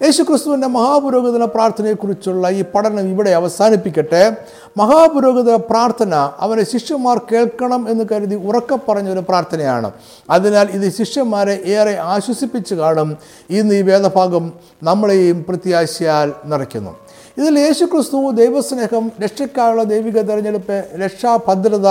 യേശു 0.03 0.23
ക്രിസ്തുവിന്റെ 0.23 0.67
മഹാപുരോഹിതന 0.67 1.45
പ്രാർത്ഥനയെക്കുറിച്ചുള്ള 1.45 2.51
ഈ 2.51 2.65
പഠനം 2.75 3.01
ഇവിടെ 3.01 3.31
അവസാനിപ്പിക്കട്ടെ. 3.31 4.37
മഹാപുരോഹിത 4.77 5.55
പ്രാർത്ഥന 5.55 6.15
അവനെ 6.15 6.65
ശിഷ്യന്മാർ 6.65 7.19
കേൾക്കണം 7.19 7.91
എന്ന് 7.91 8.05
കരുതി 8.13 8.35
ഉറക്കെ 8.35 8.79
പറഞ്ഞൊരു 8.89 9.21
പ്രാർത്ഥനയാണ്. 9.21 9.91
അതിനാൽ 10.31 10.69
ഇത് 10.71 10.93
ശിഷ്യന്മാരെ 10.93 11.63
ഏറെ 11.67 11.99
ആശ്വസിപ്പിച്ച് 11.99 12.75
കാണും. 12.75 13.17
ഇന്ന് 13.51 13.75
ഈ 13.75 13.83
വേദഭാഗം 13.83 14.53
നമ്മളെയും 14.83 15.45
പ്രത്യാശയാൽ 15.49 16.33
നിറയ്ക്കുന്നു. 16.45 17.04
ഇതിൽ 17.39 17.59
യേശു 17.59 17.85
ക്രിസ്തു 17.85 18.31
ദൈവസ്നേഹം 18.31 19.13
രക്ഷയ്ക്കായുള്ള 19.25 19.83
ദൈവിക 19.83 20.21
തെരഞ്ഞെടുപ്പ് 20.21 20.85
രക്ഷാഭദ്രത 21.05 21.89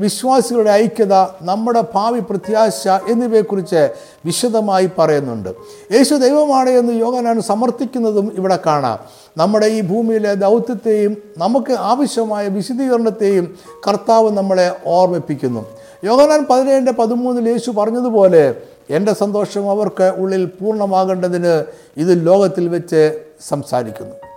വിശ്വാസികളുടെ 0.00 0.70
ഐക്യത 0.70 1.14
നമ്മുടെ 1.42 1.84
ഭാവി 1.94 2.20
പ്രത്യാശ 2.20 2.88
എന്നിവയെക്കുറിച്ച് 3.08 3.88
വിശദമായി 4.26 4.90
പറയുന്നുണ്ട്. 4.98 5.48
യേശു 5.92 6.14
ദൈവമാണ് 6.14 6.70
എന്ന് 6.70 6.92
യോഗനാൻ 6.92 7.42
സമർത്ഥിക്കുന്നതും 7.42 8.32
ഇവിടെ 8.38 8.58
കാണാം. 8.66 8.98
നമ്മുടെ 9.36 9.66
ഈ 9.66 9.80
ഭൂമിയിലെ 9.80 10.34
ദൗത്യത്തെയും 10.34 11.16
നമുക്ക് 11.38 11.72
ആവശ്യമായ 11.72 12.48
വിശദീകരണത്തെയും 12.48 13.54
കർത്താവ് 13.88 14.30
നമ്മളെ 14.30 14.76
ഓർമ്മിപ്പിക്കുന്നു. 14.86 15.64
യോഗനാൻ 16.04 16.46
പതിനേഴിന്റെ 16.50 16.92
പതിമൂന്നിൽ 16.92 17.48
യേശു 17.48 17.70
പറഞ്ഞതുപോലെ 17.70 18.54
എന്റെ 18.90 19.12
സന്തോഷം 19.14 19.70
അവർക്ക് 19.70 20.12
ഉള്ളിൽ 20.16 20.44
പൂർണമാകേണ്ടതിന് 20.44 21.64
ഇത് 21.96 22.26
ലോകത്തിൽ 22.26 22.68
വെച്ച് 22.68 23.20
സംസാരിക്കുന്നു. 23.48 24.33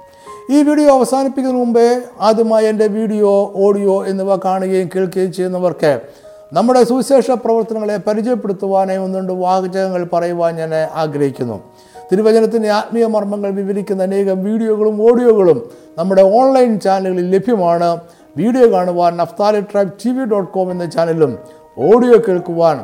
ഈ 0.50 0.58
വീഡിയോ 0.64 0.90
അവസാനിപ്പിക്കുന്നതിന് 0.98 1.66
മുമ്പേ 1.66 1.88
ആദ്യമായി 2.20 2.66
എന്റെ 2.66 2.88
വീഡിയോ 2.88 3.54
ഓഡിയോ 3.56 4.06
എന്നിവ 4.06 4.36
കാണുകയും 4.36 4.90
കേൾക്കുകയും 4.96 5.32
ചെയ്യുന്നവർക്ക് 5.34 5.92
നമ്മുടെ 6.54 6.84
സുവിശേഷ 6.84 7.32
പ്രവർത്തനങ്ങളെ 7.32 7.98
പരിചയപ്പെടുത്തുവാനായി 7.98 8.98
ഒന്നുകൊണ്ട് 8.98 9.34
വാചകങ്ങൾ 9.34 10.04
പറയുവാൻ 10.14 10.56
ഞാൻ 10.56 10.74
ആഗ്രഹിക്കുന്നു. 10.76 11.58
തിരുവചനത്തിന്റെ 12.12 12.70
ആത്മീയ 12.70 13.06
മർമ്മങ്ങൾ 13.06 13.52
വിവരിക്കുന്ന 13.52 14.04
അനേകം 14.04 14.44
വീഡിയോകളും 14.44 14.96
ഓഡിയോകളും 15.08 15.60
നമ്മുടെ 15.98 16.22
ഓൺലൈൻ 16.22 16.80
ചാനലുകളിൽ 16.80 17.28
ലഭ്യമാണ്. 17.32 17.90
വീഡിയോ 18.38 18.72
കാണുവാൻ 18.72 19.18
Naphtali 19.18 19.62
tribe 19.62 19.92
TV 20.10 20.26
dot 20.26 20.52
com 20.52 20.72
എന്ന 20.72 20.86
ചാനലും 20.86 21.38
ഓഡിയോ 21.78 22.18
കേൾക്കുവാൻ 22.28 22.78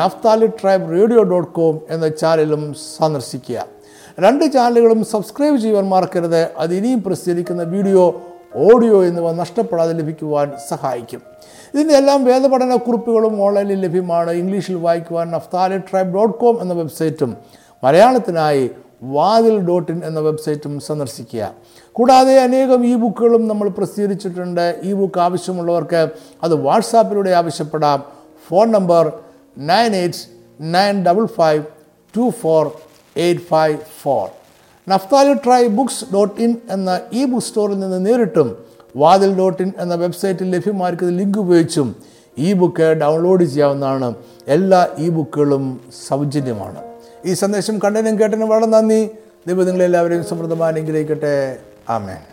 Naphtali 0.00 0.46
tribe 0.46 0.90
radio 0.92 1.22
dot 1.22 1.52
com 1.52 1.80
എന്ന 1.90 2.08
ചാനലും 2.08 2.74
സന്ദർശിക്കുക. 2.98 3.81
രണ്ട് 4.20 4.44
ചാനലുകളും 4.52 5.04
സബ്സ്ക്രൈബ് 5.04 5.56
ചെയ്യുവാൻ 5.56 5.88
മറക്കരുത്. 5.88 6.50
അത് 6.56 6.74
ഇനിയും 6.74 7.02
പ്രസിദ്ധീകരിക്കുന്ന 7.02 7.62
വീഡിയോ 7.62 8.22
ഓഡിയോ 8.54 9.04
എന്നിവ 9.04 9.32
നഷ്ടപ്പെടാതെ 9.32 9.92
ലഭിക്കുവാൻ 9.92 10.52
സഹായിക്കും. 10.68 11.20
ഇതിന്റെ 11.74 11.94
എല്ലാം 11.94 12.24
വേദപഠന 12.24 12.76
കുറിപ്പുകളും 12.76 13.42
ഓൺലൈനിൽ 13.42 13.80
ലഭ്യമാണ്. 13.80 14.30
ഇംഗ്ലീഷിൽ 14.30 14.74
വായിക്കുവാൻ 14.74 15.30
നഫ്താലി 15.30 15.78
ട്രൈബ് 15.78 16.14
ഡോട്ട് 16.14 16.38
കോം 16.38 16.62
എന്ന 16.62 16.74
വെബ്സൈറ്റും 16.74 17.36
മലയാളത്തിനായി 17.84 18.70
വാതിൽ 19.02 19.58
ഡോട്ട് 19.58 19.92
ഇൻ 19.92 20.04
എന്ന 20.04 20.20
വെബ്സൈറ്റും 20.20 20.80
സന്ദർശിക്കുക. 20.80 21.54
കൂടാതെ 21.92 22.40
അനേകം 22.40 22.86
ഇ 22.86 22.94
ബുക്കുകളും 22.94 23.48
നമ്മൾ 23.48 23.68
പ്രസിദ്ധീകരിച്ചിട്ടുണ്ട്. 23.68 24.80
ഇ 24.82 24.92
ബുക്ക് 24.92 25.20
ആവശ്യമുള്ളവർക്ക് 25.20 26.08
അത് 26.42 26.54
വാട്സാപ്പിലൂടെ 26.54 27.30
ആവശ്യപ്പെടാം. 27.30 28.02
Phone 28.48 28.72
number 28.72 29.12
nine 29.58 29.96
eight 29.96 30.18
nine 30.60 31.04
double 31.04 31.26
five 31.26 31.62
two 32.16 32.30
four 32.30 32.70
eight 33.16 33.42
five 33.42 33.78
four. 34.02 34.28
Naphtali 34.88 35.32
tribe 35.32 35.66
books 35.66 36.04
dot 36.14 36.42
in 36.42 36.56
എന്ന 36.70 37.00
ഇ 37.12 37.24
ബുക്ക് 37.24 37.46
സ്റ്റോറിൽ 37.46 37.78
നിന്ന് 37.78 38.06
നേരിട്ടും 38.06 38.56
വാതിൽ 38.96 39.38
ഡോട്ട് 39.38 39.62
ഇൻ 39.62 39.72
എന്ന 39.78 39.94
വെബ്സൈറ്റിൽ 39.94 40.56
ലഭ്യമായിരിക്കുന്ന 40.56 41.12
ലിങ്ക് 41.12 41.38
ഉപയോഗിച്ചും 41.38 41.96
ഇ 42.38 42.52
ബുക്ക് 42.52 42.82
ഡൗൺലോഡ് 42.82 43.44
ചെയ്യാവുന്നതാണ്. 43.44 44.14
എല്ലാ 44.48 44.88
ഇ 44.98 45.08
ബുക്കുകളും 45.08 45.80
സൗജന്യമാണ്. 46.08 46.82
ഈ 47.24 47.34
സന്ദേശം 47.34 47.78
കണ്ടതിനും 47.78 48.20
കേട്ടതിനും 48.20 48.48
വളരെ 48.48 48.66
നന്ദി. 48.66 49.10
ദൈവം 49.46 49.66
നിങ്ങളെല്ലാവരെയും 49.66 50.24
സമൃദ്ധമായി 50.24 50.74
അനുഗ്രഹിക്കട്ടെ. 50.74 51.58
ആമേൻ. 51.88 52.31